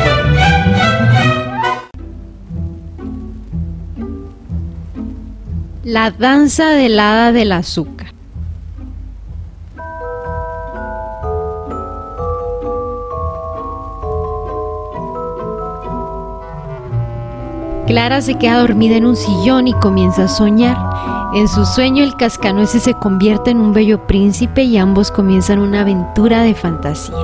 La 5.84 6.12
danza 6.12 6.70
del 6.70 6.98
hada 6.98 7.34
del 7.34 7.52
azúcar. 7.52 8.13
Clara 17.88 18.22
se 18.22 18.36
queda 18.36 18.60
dormida 18.60 18.96
en 18.96 19.06
un 19.06 19.16
sillón 19.16 19.68
y 19.68 19.74
comienza 19.74 20.24
a 20.24 20.28
soñar. 20.30 20.78
En 21.34 21.48
su 21.48 21.66
sueño 21.66 22.04
el 22.04 22.16
cascanueces 22.16 22.84
se 22.84 22.94
convierte 22.94 23.52
en 23.52 23.60
un 23.60 23.74
bello 23.74 24.08
príncipe 24.08 24.64
y 24.64 24.78
ambos 24.78 25.12
comienzan 25.12 25.60
una 25.60 25.82
aventura 25.82 26.44
de 26.44 26.54
fantasía. 26.54 27.16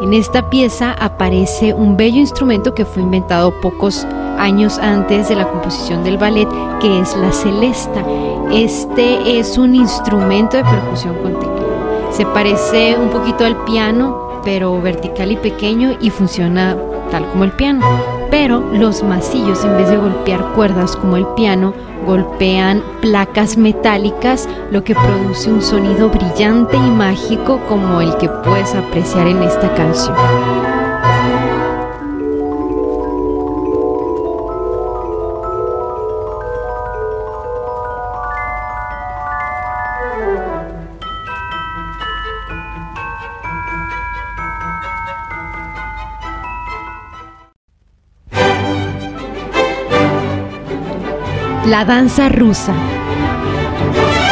En 0.00 0.14
esta 0.14 0.48
pieza 0.48 0.92
aparece 0.92 1.74
un 1.74 1.96
bello 1.96 2.18
instrumento 2.18 2.74
que 2.74 2.86
fue 2.86 3.02
inventado 3.02 3.52
pocos 3.60 4.06
años 4.38 4.78
antes 4.78 5.28
de 5.28 5.36
la 5.36 5.48
composición 5.48 6.04
del 6.04 6.16
ballet, 6.16 6.48
que 6.80 7.00
es 7.00 7.14
la 7.16 7.32
celesta. 7.32 8.02
Este 8.50 9.38
es 9.38 9.58
un 9.58 9.74
instrumento 9.74 10.56
de 10.56 10.64
percusión 10.64 11.16
con 11.16 11.34
teclado. 11.34 12.12
Se 12.12 12.24
parece 12.24 12.96
un 12.96 13.10
poquito 13.10 13.44
al 13.44 13.62
piano, 13.64 14.40
pero 14.42 14.80
vertical 14.80 15.32
y 15.32 15.36
pequeño 15.36 15.98
y 16.00 16.08
funciona 16.08 16.76
tal 17.10 17.28
como 17.28 17.44
el 17.44 17.52
piano. 17.52 18.17
Pero 18.30 18.60
los 18.72 19.02
masillos, 19.02 19.64
en 19.64 19.76
vez 19.76 19.88
de 19.88 19.96
golpear 19.96 20.52
cuerdas 20.54 20.96
como 20.96 21.16
el 21.16 21.26
piano, 21.28 21.72
golpean 22.06 22.82
placas 23.00 23.56
metálicas, 23.56 24.48
lo 24.70 24.84
que 24.84 24.94
produce 24.94 25.50
un 25.50 25.62
sonido 25.62 26.08
brillante 26.10 26.76
y 26.76 26.90
mágico 26.90 27.60
como 27.68 28.00
el 28.00 28.16
que 28.18 28.28
puedes 28.28 28.74
apreciar 28.74 29.26
en 29.26 29.42
esta 29.42 29.74
canción. 29.74 30.16
La 51.68 51.84
danza 51.84 52.30
rusa. 52.30 52.72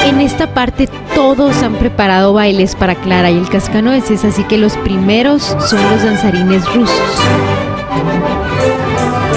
En 0.07 0.23
esta 0.23 0.55
parte 0.55 0.89
todos 1.15 1.63
han 1.63 1.75
preparado 1.75 2.33
bailes 2.33 2.75
para 2.75 2.95
Clara 2.95 3.31
y 3.31 3.37
el 3.37 3.51
Cascanueces, 3.51 4.25
así 4.25 4.43
que 4.45 4.57
los 4.57 4.75
primeros 4.79 5.43
son 5.43 5.83
los 5.91 6.03
danzarines 6.03 6.65
rusos. 6.75 6.99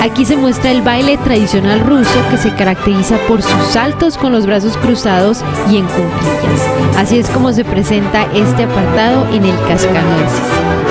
Aquí 0.02 0.24
se 0.24 0.38
muestra 0.38 0.72
el 0.72 0.82
baile 0.82 1.18
tradicional 1.18 1.82
ruso 1.82 2.18
que 2.32 2.38
se 2.38 2.56
caracteriza 2.56 3.18
por 3.28 3.42
sus 3.42 3.66
saltos 3.68 4.18
con 4.18 4.32
los 4.32 4.46
brazos 4.46 4.78
cruzados 4.78 5.44
y 5.70 5.76
en 5.76 5.86
cuclillas. 5.86 6.96
Así 6.98 7.18
es 7.18 7.30
como 7.30 7.52
se 7.52 7.66
presenta 7.66 8.24
este 8.34 8.64
apartado 8.64 9.28
en 9.34 9.44
el 9.44 9.58
Cascanueces. 9.68 10.89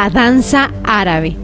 La 0.00 0.08
danza 0.08 0.70
árabe. 0.82 1.36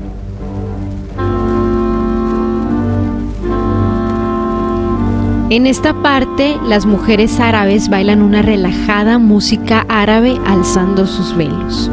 En 5.51 5.66
esta 5.66 5.92
parte, 6.03 6.57
las 6.66 6.87
mujeres 6.87 7.38
árabes 7.38 7.90
bailan 7.90 8.23
una 8.23 8.40
relajada 8.40 9.19
música 9.19 9.85
árabe 9.90 10.40
alzando 10.47 11.07
sus 11.07 11.37
velos. 11.37 11.90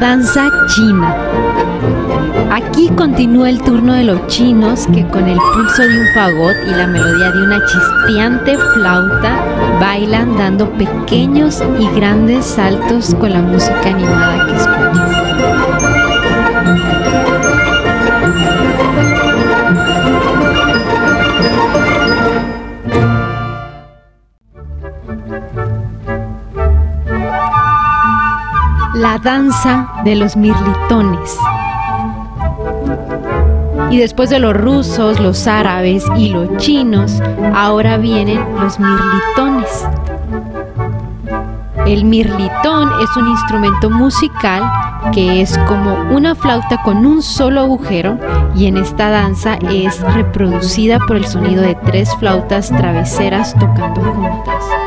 Danza 0.00 0.48
china. 0.66 1.14
Aquí 2.50 2.88
continúa 2.96 3.50
el 3.50 3.62
turno 3.62 3.92
de 3.92 4.04
los 4.04 4.26
chinos 4.28 4.88
que 4.92 5.06
con 5.06 5.28
el 5.28 5.38
pulso 5.54 5.82
de 5.82 6.00
un 6.00 6.06
fagot 6.14 6.56
y 6.66 6.70
la 6.70 6.86
melodía 6.86 7.30
de 7.30 7.42
una 7.42 7.60
chispeante 7.66 8.58
flauta 8.74 9.44
bailan 9.78 10.36
dando 10.36 10.70
pequeños 10.72 11.62
y 11.78 11.86
grandes 11.94 12.46
saltos 12.46 13.14
con 13.16 13.32
la 13.32 13.42
música 13.42 13.90
animada 13.90 14.46
que 14.46 14.56
escuchan. 14.56 14.69
Danza 29.22 29.88
de 30.04 30.14
los 30.16 30.36
mirlitones. 30.36 31.36
Y 33.90 33.98
después 33.98 34.30
de 34.30 34.38
los 34.38 34.56
rusos, 34.56 35.18
los 35.20 35.46
árabes 35.46 36.04
y 36.16 36.28
los 36.28 36.56
chinos, 36.58 37.20
ahora 37.54 37.96
vienen 37.96 38.40
los 38.60 38.78
mirlitones. 38.78 39.86
El 41.86 42.04
mirlitón 42.04 42.90
es 43.02 43.16
un 43.16 43.28
instrumento 43.28 43.90
musical 43.90 44.62
que 45.12 45.40
es 45.40 45.58
como 45.66 45.94
una 46.14 46.34
flauta 46.34 46.82
con 46.84 47.04
un 47.04 47.22
solo 47.22 47.62
agujero 47.62 48.18
y 48.54 48.66
en 48.66 48.76
esta 48.76 49.10
danza 49.10 49.58
es 49.70 50.00
reproducida 50.14 50.98
por 51.00 51.16
el 51.16 51.26
sonido 51.26 51.62
de 51.62 51.74
tres 51.74 52.14
flautas 52.16 52.68
traveseras 52.68 53.54
tocando 53.58 54.02
juntas. 54.02 54.79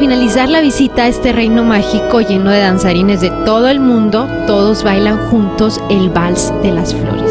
Finalizar 0.00 0.48
la 0.48 0.62
visita 0.62 1.02
a 1.02 1.08
este 1.08 1.30
reino 1.30 1.62
mágico 1.62 2.22
lleno 2.22 2.50
de 2.50 2.60
danzarines 2.60 3.20
de 3.20 3.30
todo 3.44 3.68
el 3.68 3.80
mundo, 3.80 4.26
todos 4.46 4.82
bailan 4.82 5.18
juntos 5.28 5.78
el 5.90 6.08
Vals 6.08 6.50
de 6.62 6.72
las 6.72 6.94
Flores. 6.94 7.30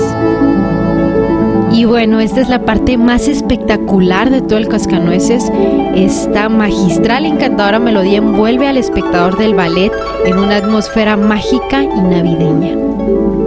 Y 1.72 1.86
bueno, 1.86 2.20
esta 2.20 2.42
es 2.42 2.48
la 2.48 2.66
parte 2.66 2.96
más 3.00 3.28
espectacular 3.28 4.30
de 4.30 4.42
todo 4.42 4.60
el 4.60 4.68
Cascanueces. 4.68 5.52
Esta 5.96 6.48
magistral, 6.48 7.26
encantadora 7.26 7.80
melodía 7.80 8.20
envuelve 8.20 8.68
al 8.68 8.78
espectador 8.78 9.40
del 9.40 9.56
ballet 9.56 9.92
en 10.26 10.38
una 10.38 10.58
atmósfera 10.58 11.18
mágica 11.18 11.84
y 11.84 12.02
navideña. 12.02 13.39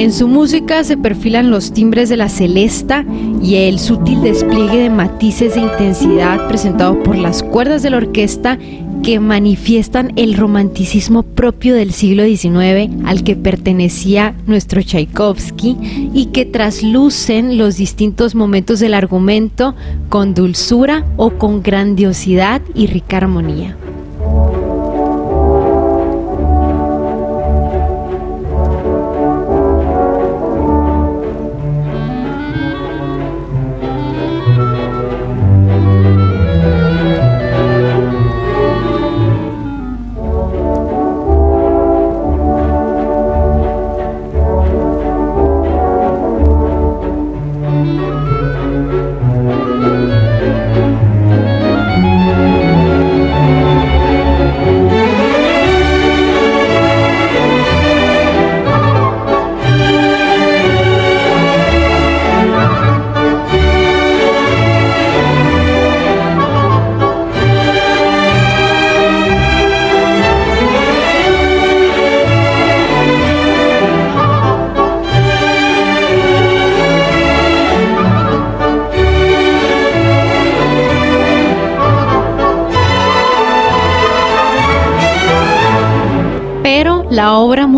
En 0.00 0.14
su 0.14 0.28
música 0.28 0.82
se 0.82 0.96
perfilan 0.96 1.50
los 1.50 1.72
timbres 1.72 2.08
de 2.08 2.16
la 2.16 2.30
celesta 2.30 3.04
y 3.42 3.56
el 3.56 3.78
sutil 3.78 4.22
despliegue 4.22 4.78
de 4.78 4.88
matices 4.88 5.54
de 5.54 5.60
intensidad 5.60 6.48
presentado 6.48 7.02
por 7.02 7.18
las 7.18 7.42
cuerdas 7.42 7.82
de 7.82 7.90
la 7.90 7.98
orquesta 7.98 8.58
que 9.02 9.20
manifiestan 9.20 10.14
el 10.16 10.38
romanticismo 10.38 11.22
propio 11.22 11.74
del 11.74 11.92
siglo 11.92 12.24
XIX 12.24 12.90
al 13.04 13.24
que 13.24 13.36
pertenecía 13.36 14.34
nuestro 14.46 14.80
Tchaikovsky 14.80 15.76
y 16.14 16.30
que 16.32 16.46
traslucen 16.46 17.58
los 17.58 17.76
distintos 17.76 18.34
momentos 18.34 18.80
del 18.80 18.94
argumento 18.94 19.74
con 20.08 20.32
dulzura 20.32 21.04
o 21.18 21.32
con 21.32 21.62
grandiosidad 21.62 22.62
y 22.74 22.86
rica 22.86 23.18
armonía. 23.18 23.76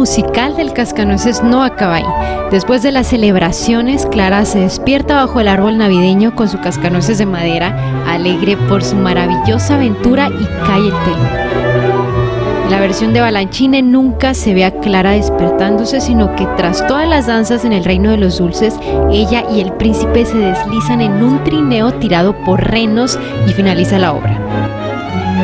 Musical 0.02 0.56
del 0.56 0.72
Cascanueces 0.72 1.44
no 1.44 1.62
acaba 1.62 1.94
ahí. 1.94 2.48
Después 2.50 2.82
de 2.82 2.90
las 2.90 3.06
celebraciones, 3.06 4.04
Clara 4.04 4.44
se 4.44 4.58
despierta 4.58 5.14
bajo 5.14 5.38
el 5.38 5.46
árbol 5.46 5.78
navideño 5.78 6.34
con 6.34 6.48
su 6.48 6.58
cascanueces 6.58 7.18
de 7.18 7.26
madera, 7.26 8.02
alegre 8.08 8.56
por 8.56 8.82
su 8.82 8.96
maravillosa 8.96 9.76
aventura 9.76 10.28
y 10.28 10.44
cae 10.66 10.88
el 10.88 11.04
telón. 11.04 11.28
En 12.64 12.70
la 12.72 12.80
versión 12.80 13.12
de 13.12 13.20
Balanchine 13.20 13.80
nunca 13.80 14.34
se 14.34 14.54
ve 14.54 14.64
a 14.64 14.72
Clara 14.72 15.12
despertándose, 15.12 16.00
sino 16.00 16.34
que 16.34 16.48
tras 16.56 16.84
todas 16.88 17.08
las 17.08 17.28
danzas 17.28 17.64
en 17.64 17.72
el 17.72 17.84
reino 17.84 18.10
de 18.10 18.16
los 18.16 18.38
dulces, 18.38 18.74
ella 19.12 19.44
y 19.54 19.60
el 19.60 19.72
príncipe 19.74 20.26
se 20.26 20.36
deslizan 20.36 21.00
en 21.00 21.22
un 21.22 21.44
trineo 21.44 21.92
tirado 21.92 22.34
por 22.44 22.60
renos 22.60 23.20
y 23.46 23.52
finaliza 23.52 24.00
la 24.00 24.14
obra. 24.14 24.36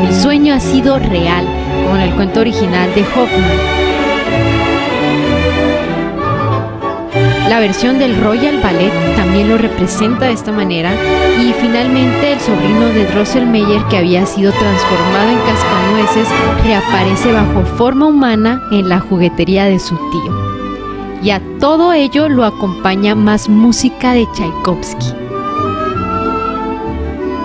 El 0.02 0.12
sueño 0.12 0.52
ha 0.52 0.58
sido 0.58 0.98
real, 0.98 1.46
como 1.84 1.94
en 1.94 2.02
el 2.02 2.14
cuento 2.16 2.40
original 2.40 2.92
de 2.96 3.02
Hoffman. 3.02 3.77
La 7.48 7.60
versión 7.60 7.98
del 7.98 8.20
Royal 8.20 8.60
Ballet 8.62 8.92
también 9.16 9.48
lo 9.48 9.56
representa 9.56 10.26
de 10.26 10.32
esta 10.32 10.52
manera 10.52 10.92
y 11.40 11.54
finalmente 11.54 12.32
el 12.32 12.40
sobrino 12.40 12.86
de 12.88 13.06
Drosselmeyer 13.06 13.82
que 13.88 13.96
había 13.96 14.26
sido 14.26 14.52
transformado 14.52 15.30
en 15.30 15.38
cascanueces 15.38 16.28
reaparece 16.62 17.32
bajo 17.32 17.64
forma 17.76 18.06
humana 18.06 18.60
en 18.70 18.90
la 18.90 19.00
juguetería 19.00 19.64
de 19.64 19.78
su 19.78 19.96
tío. 19.96 20.48
Y 21.22 21.30
a 21.30 21.40
todo 21.58 21.94
ello 21.94 22.28
lo 22.28 22.44
acompaña 22.44 23.14
más 23.14 23.48
música 23.48 24.12
de 24.12 24.26
Tchaikovsky. 24.34 25.06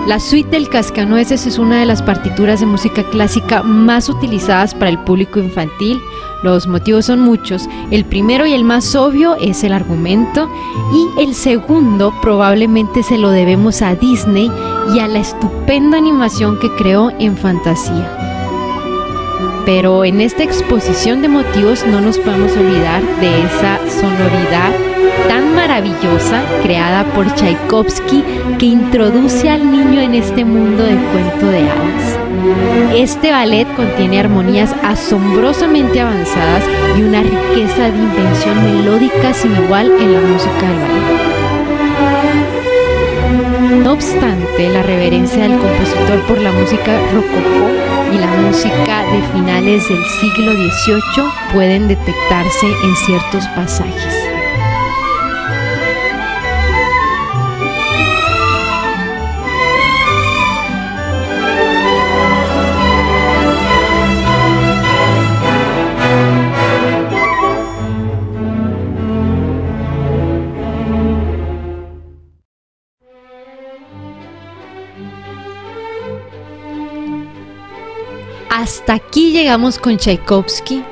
La 0.06 0.20
suite 0.20 0.50
del 0.50 0.68
Cascanueces 0.68 1.46
es 1.46 1.58
una 1.58 1.80
de 1.80 1.86
las 1.86 2.02
partituras 2.02 2.60
de 2.60 2.66
música 2.66 3.02
clásica 3.04 3.62
más 3.62 4.10
utilizadas 4.10 4.74
para 4.74 4.90
el 4.90 4.98
público 4.98 5.38
infantil. 5.38 5.98
Los 6.44 6.66
motivos 6.66 7.06
son 7.06 7.20
muchos. 7.20 7.66
El 7.90 8.04
primero 8.04 8.44
y 8.44 8.52
el 8.52 8.64
más 8.64 8.94
obvio 8.94 9.34
es 9.36 9.64
el 9.64 9.72
argumento 9.72 10.50
y 10.92 11.22
el 11.22 11.34
segundo 11.34 12.12
probablemente 12.20 13.02
se 13.02 13.16
lo 13.16 13.30
debemos 13.30 13.80
a 13.80 13.94
Disney 13.94 14.52
y 14.94 14.98
a 14.98 15.08
la 15.08 15.20
estupenda 15.20 15.96
animación 15.96 16.58
que 16.60 16.68
creó 16.76 17.10
en 17.18 17.38
fantasía. 17.38 18.10
Pero 19.64 20.04
en 20.04 20.20
esta 20.20 20.42
exposición 20.42 21.22
de 21.22 21.28
motivos 21.28 21.82
no 21.86 22.02
nos 22.02 22.18
podemos 22.18 22.54
olvidar 22.58 23.00
de 23.20 23.44
esa 23.44 23.78
sonoridad 23.88 24.70
tan 25.26 25.54
maravillosa 25.54 26.42
creada 26.62 27.04
por 27.14 27.24
Tchaikovsky 27.34 28.22
que 28.58 28.66
introduce 28.66 29.48
al 29.48 29.72
niño 29.72 29.98
en 29.98 30.14
este 30.14 30.44
mundo 30.44 30.82
de 30.82 30.96
cuento 31.10 31.46
de 31.46 31.60
hadas. 31.70 32.23
Este 32.94 33.30
ballet 33.30 33.66
contiene 33.74 34.20
armonías 34.20 34.74
asombrosamente 34.82 36.00
avanzadas 36.00 36.62
y 36.96 37.02
una 37.02 37.22
riqueza 37.22 37.90
de 37.90 37.98
invención 37.98 38.64
melódica 38.64 39.32
sin 39.32 39.52
igual 39.56 39.90
en 40.00 40.12
la 40.12 40.20
música 40.20 40.68
del 40.68 40.78
ballet. 40.80 41.24
No 43.82 43.92
obstante, 43.92 44.68
la 44.68 44.82
reverencia 44.82 45.42
del 45.42 45.58
compositor 45.58 46.20
por 46.28 46.40
la 46.40 46.52
música 46.52 46.98
rococó 47.12 47.70
y 48.12 48.18
la 48.18 48.26
música 48.26 49.04
de 49.12 49.22
finales 49.32 49.88
del 49.88 50.04
siglo 50.20 50.52
XVIII 50.52 51.24
pueden 51.52 51.88
detectarse 51.88 52.66
en 52.66 52.96
ciertos 52.96 53.46
pasajes. 53.48 54.33
Llegamos 79.34 79.80
con 79.80 79.96
Tchaikovsky, 79.96 80.84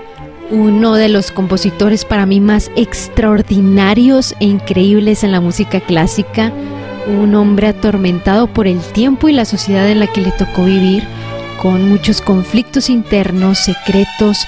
uno 0.50 0.94
de 0.96 1.08
los 1.08 1.30
compositores 1.30 2.04
para 2.04 2.26
mí 2.26 2.40
más 2.40 2.72
extraordinarios 2.74 4.34
e 4.40 4.46
increíbles 4.46 5.22
en 5.22 5.30
la 5.30 5.40
música 5.40 5.78
clásica, 5.78 6.52
un 7.06 7.36
hombre 7.36 7.68
atormentado 7.68 8.48
por 8.48 8.66
el 8.66 8.80
tiempo 8.80 9.28
y 9.28 9.32
la 9.32 9.44
sociedad 9.44 9.88
en 9.88 10.00
la 10.00 10.08
que 10.08 10.22
le 10.22 10.32
tocó 10.32 10.64
vivir, 10.64 11.04
con 11.62 11.88
muchos 11.88 12.20
conflictos 12.20 12.90
internos, 12.90 13.58
secretos 13.58 14.38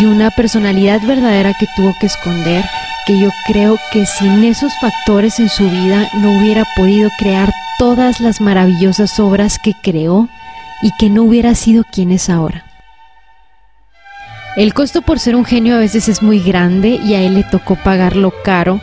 y 0.00 0.06
una 0.06 0.30
personalidad 0.30 1.02
verdadera 1.06 1.52
que 1.60 1.66
tuvo 1.76 1.94
que 2.00 2.06
esconder, 2.06 2.64
que 3.06 3.20
yo 3.20 3.28
creo 3.46 3.76
que 3.92 4.06
sin 4.06 4.44
esos 4.44 4.72
factores 4.80 5.38
en 5.40 5.50
su 5.50 5.68
vida 5.68 6.08
no 6.14 6.38
hubiera 6.38 6.64
podido 6.74 7.10
crear 7.18 7.52
todas 7.78 8.18
las 8.18 8.40
maravillosas 8.40 9.20
obras 9.20 9.58
que 9.58 9.74
creó 9.74 10.30
y 10.82 10.90
que 10.98 11.10
no 11.10 11.24
hubiera 11.24 11.54
sido 11.54 11.84
quien 11.84 12.12
es 12.12 12.30
ahora. 12.30 12.64
El 14.54 14.74
costo 14.74 15.00
por 15.00 15.18
ser 15.18 15.34
un 15.34 15.46
genio 15.46 15.76
a 15.76 15.78
veces 15.78 16.10
es 16.10 16.22
muy 16.22 16.38
grande 16.38 17.00
y 17.02 17.14
a 17.14 17.22
él 17.22 17.34
le 17.34 17.44
tocó 17.44 17.74
pagarlo 17.76 18.34
caro, 18.44 18.80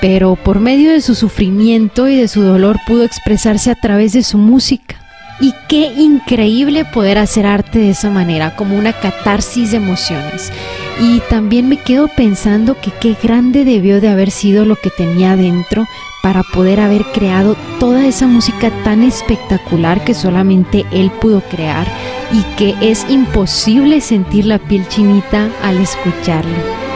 pero 0.00 0.34
por 0.34 0.60
medio 0.60 0.90
de 0.90 1.02
su 1.02 1.14
sufrimiento 1.14 2.08
y 2.08 2.16
de 2.16 2.26
su 2.26 2.40
dolor 2.40 2.78
pudo 2.86 3.04
expresarse 3.04 3.70
a 3.70 3.74
través 3.74 4.14
de 4.14 4.22
su 4.22 4.38
música. 4.38 4.96
Y 5.38 5.54
qué 5.68 5.92
increíble 5.94 6.86
poder 6.86 7.18
hacer 7.18 7.44
arte 7.44 7.80
de 7.80 7.90
esa 7.90 8.10
manera, 8.10 8.56
como 8.56 8.78
una 8.78 8.94
catarsis 8.94 9.72
de 9.72 9.76
emociones. 9.76 10.52
Y 11.00 11.20
también 11.30 11.68
me 11.68 11.78
quedo 11.78 12.08
pensando 12.08 12.78
que 12.78 12.90
qué 12.90 13.16
grande 13.20 13.64
debió 13.64 14.02
de 14.02 14.08
haber 14.08 14.30
sido 14.30 14.66
lo 14.66 14.76
que 14.76 14.90
tenía 14.90 15.34
dentro 15.34 15.86
para 16.22 16.42
poder 16.42 16.78
haber 16.78 17.04
creado 17.14 17.56
toda 17.78 18.06
esa 18.06 18.26
música 18.26 18.70
tan 18.84 19.02
espectacular 19.02 20.04
que 20.04 20.12
solamente 20.12 20.84
él 20.92 21.10
pudo 21.10 21.40
crear 21.40 21.86
y 22.32 22.42
que 22.56 22.74
es 22.82 23.08
imposible 23.08 24.02
sentir 24.02 24.44
la 24.44 24.58
piel 24.58 24.86
chinita 24.88 25.48
al 25.62 25.78
escucharlo. 25.78 26.89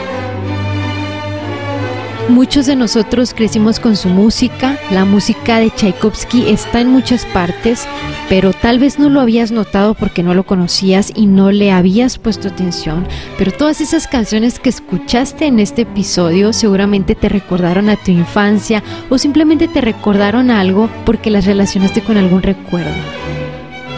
Muchos 2.29 2.65
de 2.65 2.75
nosotros 2.75 3.35
crecimos 3.35 3.79
con 3.79 3.97
su 3.97 4.09
música, 4.09 4.79
la 4.91 5.05
música 5.05 5.59
de 5.61 5.71
Tchaikovsky 5.71 6.49
está 6.49 6.81
en 6.81 6.89
muchas 6.89 7.27
partes, 7.27 7.87
pero 8.31 8.55
tal 8.55 8.79
vez 8.79 8.99
no 8.99 9.11
lo 9.11 9.21
habías 9.21 9.51
notado 9.53 9.93
porque 9.93 10.23
no 10.23 10.33
lo 10.33 10.45
conocías 10.47 11.13
y 11.15 11.27
no 11.27 11.53
le 11.53 11.71
habías 11.71 12.17
puesto 12.17 12.49
atención, 12.49 13.07
pero 13.37 13.53
todas 13.53 13.83
esas 13.83 14.07
canciones 14.07 14.59
que 14.59 14.71
escuchaste 14.71 15.45
en 15.45 15.61
este 15.61 15.83
episodio 15.83 16.55
seguramente 16.55 17.15
te 17.15 17.29
recordaron 17.29 17.91
a 17.91 17.97
tu 17.97 18.11
infancia 18.11 18.83
o 19.11 19.19
simplemente 19.19 19.69
te 19.69 19.83
recordaron 19.83 20.51
algo 20.51 20.89
porque 21.05 21.31
las 21.31 21.45
relacionaste 21.45 22.01
con 22.01 22.17
algún 22.17 22.43
recuerdo. 22.43 22.95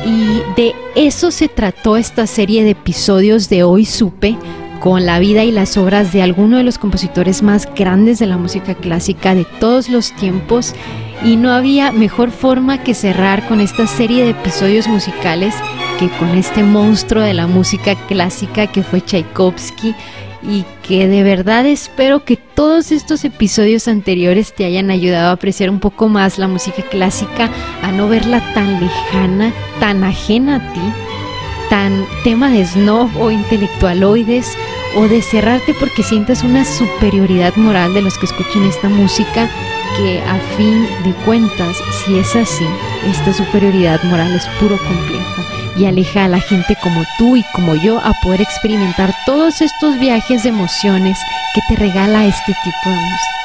Y 0.04 0.42
de 0.60 0.74
eso 0.96 1.30
se 1.30 1.48
trató 1.48 1.96
esta 1.96 2.26
serie 2.26 2.64
de 2.64 2.70
episodios 2.70 3.48
de 3.48 3.62
Hoy 3.62 3.84
Supe 3.84 4.36
con 4.80 5.06
la 5.06 5.18
vida 5.18 5.44
y 5.44 5.52
las 5.52 5.76
obras 5.76 6.12
de 6.12 6.22
alguno 6.22 6.58
de 6.58 6.62
los 6.62 6.78
compositores 6.78 7.42
más 7.42 7.68
grandes 7.74 8.18
de 8.18 8.26
la 8.26 8.36
música 8.36 8.74
clásica 8.74 9.34
de 9.34 9.44
todos 9.44 9.88
los 9.88 10.12
tiempos 10.12 10.74
y 11.24 11.36
no 11.36 11.52
había 11.52 11.92
mejor 11.92 12.30
forma 12.30 12.82
que 12.82 12.94
cerrar 12.94 13.46
con 13.48 13.60
esta 13.60 13.86
serie 13.86 14.24
de 14.24 14.30
episodios 14.30 14.88
musicales 14.88 15.54
que 15.98 16.08
con 16.18 16.28
este 16.30 16.62
monstruo 16.62 17.22
de 17.22 17.34
la 17.34 17.46
música 17.46 17.94
clásica 18.06 18.66
que 18.66 18.82
fue 18.82 19.00
Tchaikovsky 19.00 19.94
y 20.42 20.64
que 20.86 21.08
de 21.08 21.22
verdad 21.22 21.66
espero 21.66 22.24
que 22.24 22.36
todos 22.36 22.92
estos 22.92 23.24
episodios 23.24 23.88
anteriores 23.88 24.54
te 24.54 24.64
hayan 24.64 24.90
ayudado 24.90 25.30
a 25.30 25.32
apreciar 25.32 25.70
un 25.70 25.80
poco 25.80 26.08
más 26.08 26.38
la 26.38 26.46
música 26.46 26.82
clásica, 26.82 27.50
a 27.82 27.90
no 27.90 28.08
verla 28.08 28.40
tan 28.54 28.80
lejana, 28.80 29.52
tan 29.80 30.04
ajena 30.04 30.56
a 30.56 30.72
ti 30.72 31.05
tan 31.68 32.06
tema 32.24 32.50
de 32.50 32.64
snob 32.64 33.10
o 33.20 33.30
intelectualoides 33.30 34.56
o 34.94 35.08
de 35.08 35.22
cerrarte 35.22 35.74
porque 35.74 36.02
sientas 36.02 36.42
una 36.42 36.64
superioridad 36.64 37.54
moral 37.56 37.94
de 37.94 38.02
los 38.02 38.16
que 38.18 38.26
escuchen 38.26 38.64
esta 38.64 38.88
música 38.88 39.50
que 39.96 40.20
a 40.20 40.38
fin 40.56 40.86
de 41.04 41.12
cuentas, 41.24 41.76
si 42.04 42.18
es 42.18 42.34
así, 42.36 42.66
esta 43.08 43.32
superioridad 43.32 44.02
moral 44.04 44.34
es 44.34 44.46
puro 44.60 44.78
complejo 44.78 45.44
y 45.76 45.84
aleja 45.84 46.24
a 46.24 46.28
la 46.28 46.40
gente 46.40 46.76
como 46.82 47.04
tú 47.18 47.36
y 47.36 47.44
como 47.54 47.74
yo 47.74 47.98
a 47.98 48.12
poder 48.22 48.40
experimentar 48.40 49.14
todos 49.26 49.60
estos 49.60 49.98
viajes 49.98 50.42
de 50.42 50.48
emociones 50.48 51.18
que 51.54 51.60
te 51.68 51.80
regala 51.80 52.26
este 52.26 52.54
tipo 52.64 52.90
de 52.90 52.96
música. 52.96 53.35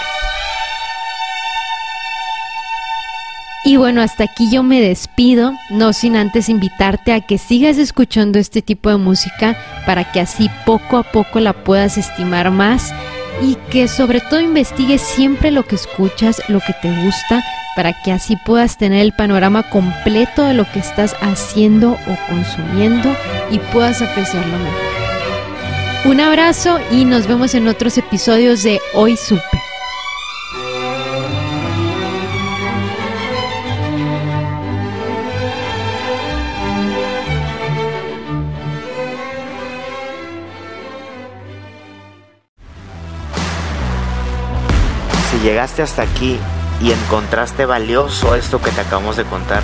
Y 3.72 3.78
bueno, 3.78 4.02
hasta 4.02 4.26
aquí 4.26 4.52
yo 4.52 4.64
me 4.64 4.82
despido, 4.82 5.54
no 5.70 5.94
sin 5.94 6.18
antes 6.18 6.50
invitarte 6.50 7.14
a 7.14 7.22
que 7.22 7.38
sigas 7.38 7.78
escuchando 7.78 8.38
este 8.38 8.62
tipo 8.62 8.90
de 8.90 8.98
música 8.98 9.58
para 9.86 10.12
que 10.12 10.20
así 10.20 10.50
poco 10.66 10.98
a 10.98 11.04
poco 11.04 11.40
la 11.40 11.54
puedas 11.54 11.98
estimar 11.98 12.52
más 12.52 12.94
y 13.42 13.56
que 13.72 13.88
sobre 13.88 14.20
todo 14.20 14.42
investigues 14.42 15.02
siempre 15.02 15.52
lo 15.52 15.66
que 15.66 15.76
escuchas, 15.76 16.42
lo 16.50 16.60
que 16.60 16.74
te 16.82 16.92
gusta, 17.06 17.46
para 17.78 17.94
que 17.94 18.12
así 18.12 18.36
puedas 18.46 18.78
tener 18.78 19.00
el 19.00 19.14
panorama 19.14 19.64
completo 19.64 20.44
de 20.44 20.54
lo 20.54 20.70
que 20.70 20.80
estás 20.80 21.16
haciendo 21.22 21.92
o 21.94 22.18
consumiendo 22.28 23.16
y 23.52 23.60
puedas 23.72 24.02
apreciarlo 24.02 24.58
mejor. 24.58 26.12
Un 26.12 26.20
abrazo 26.20 26.78
y 26.92 27.06
nos 27.06 27.26
vemos 27.26 27.56
en 27.56 27.70
otros 27.70 27.98
episodios 27.98 28.64
de 28.64 28.82
Hoy 28.94 29.16
Supe. 29.16 29.61
Llegaste 45.62 45.84
hasta 45.84 46.02
aquí 46.02 46.40
y 46.82 46.92
encontraste 46.92 47.68
valioso 47.68 48.34
esto 48.34 48.60
que 48.60 48.72
te 48.72 48.82
acabamos 48.82 49.16
de 49.16 49.26
contar, 49.26 49.62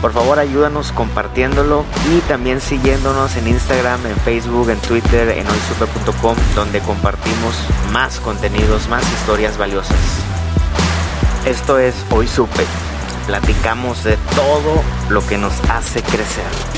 por 0.00 0.12
favor 0.12 0.40
ayúdanos 0.40 0.90
compartiéndolo 0.90 1.84
y 2.10 2.18
también 2.22 2.60
siguiéndonos 2.60 3.36
en 3.36 3.46
Instagram, 3.46 4.04
en 4.06 4.16
Facebook, 4.16 4.68
en 4.68 4.80
Twitter, 4.80 5.28
en 5.28 5.46
hoysupe.com, 5.46 6.34
donde 6.56 6.80
compartimos 6.80 7.54
más 7.92 8.18
contenidos, 8.18 8.88
más 8.88 9.04
historias 9.12 9.56
valiosas. 9.56 9.96
Esto 11.46 11.78
es 11.78 11.94
Hoy 12.10 12.26
Supe. 12.26 12.64
Platicamos 13.28 14.02
de 14.02 14.16
todo 14.34 14.82
lo 15.08 15.24
que 15.24 15.38
nos 15.38 15.52
hace 15.70 16.02
crecer. 16.02 16.77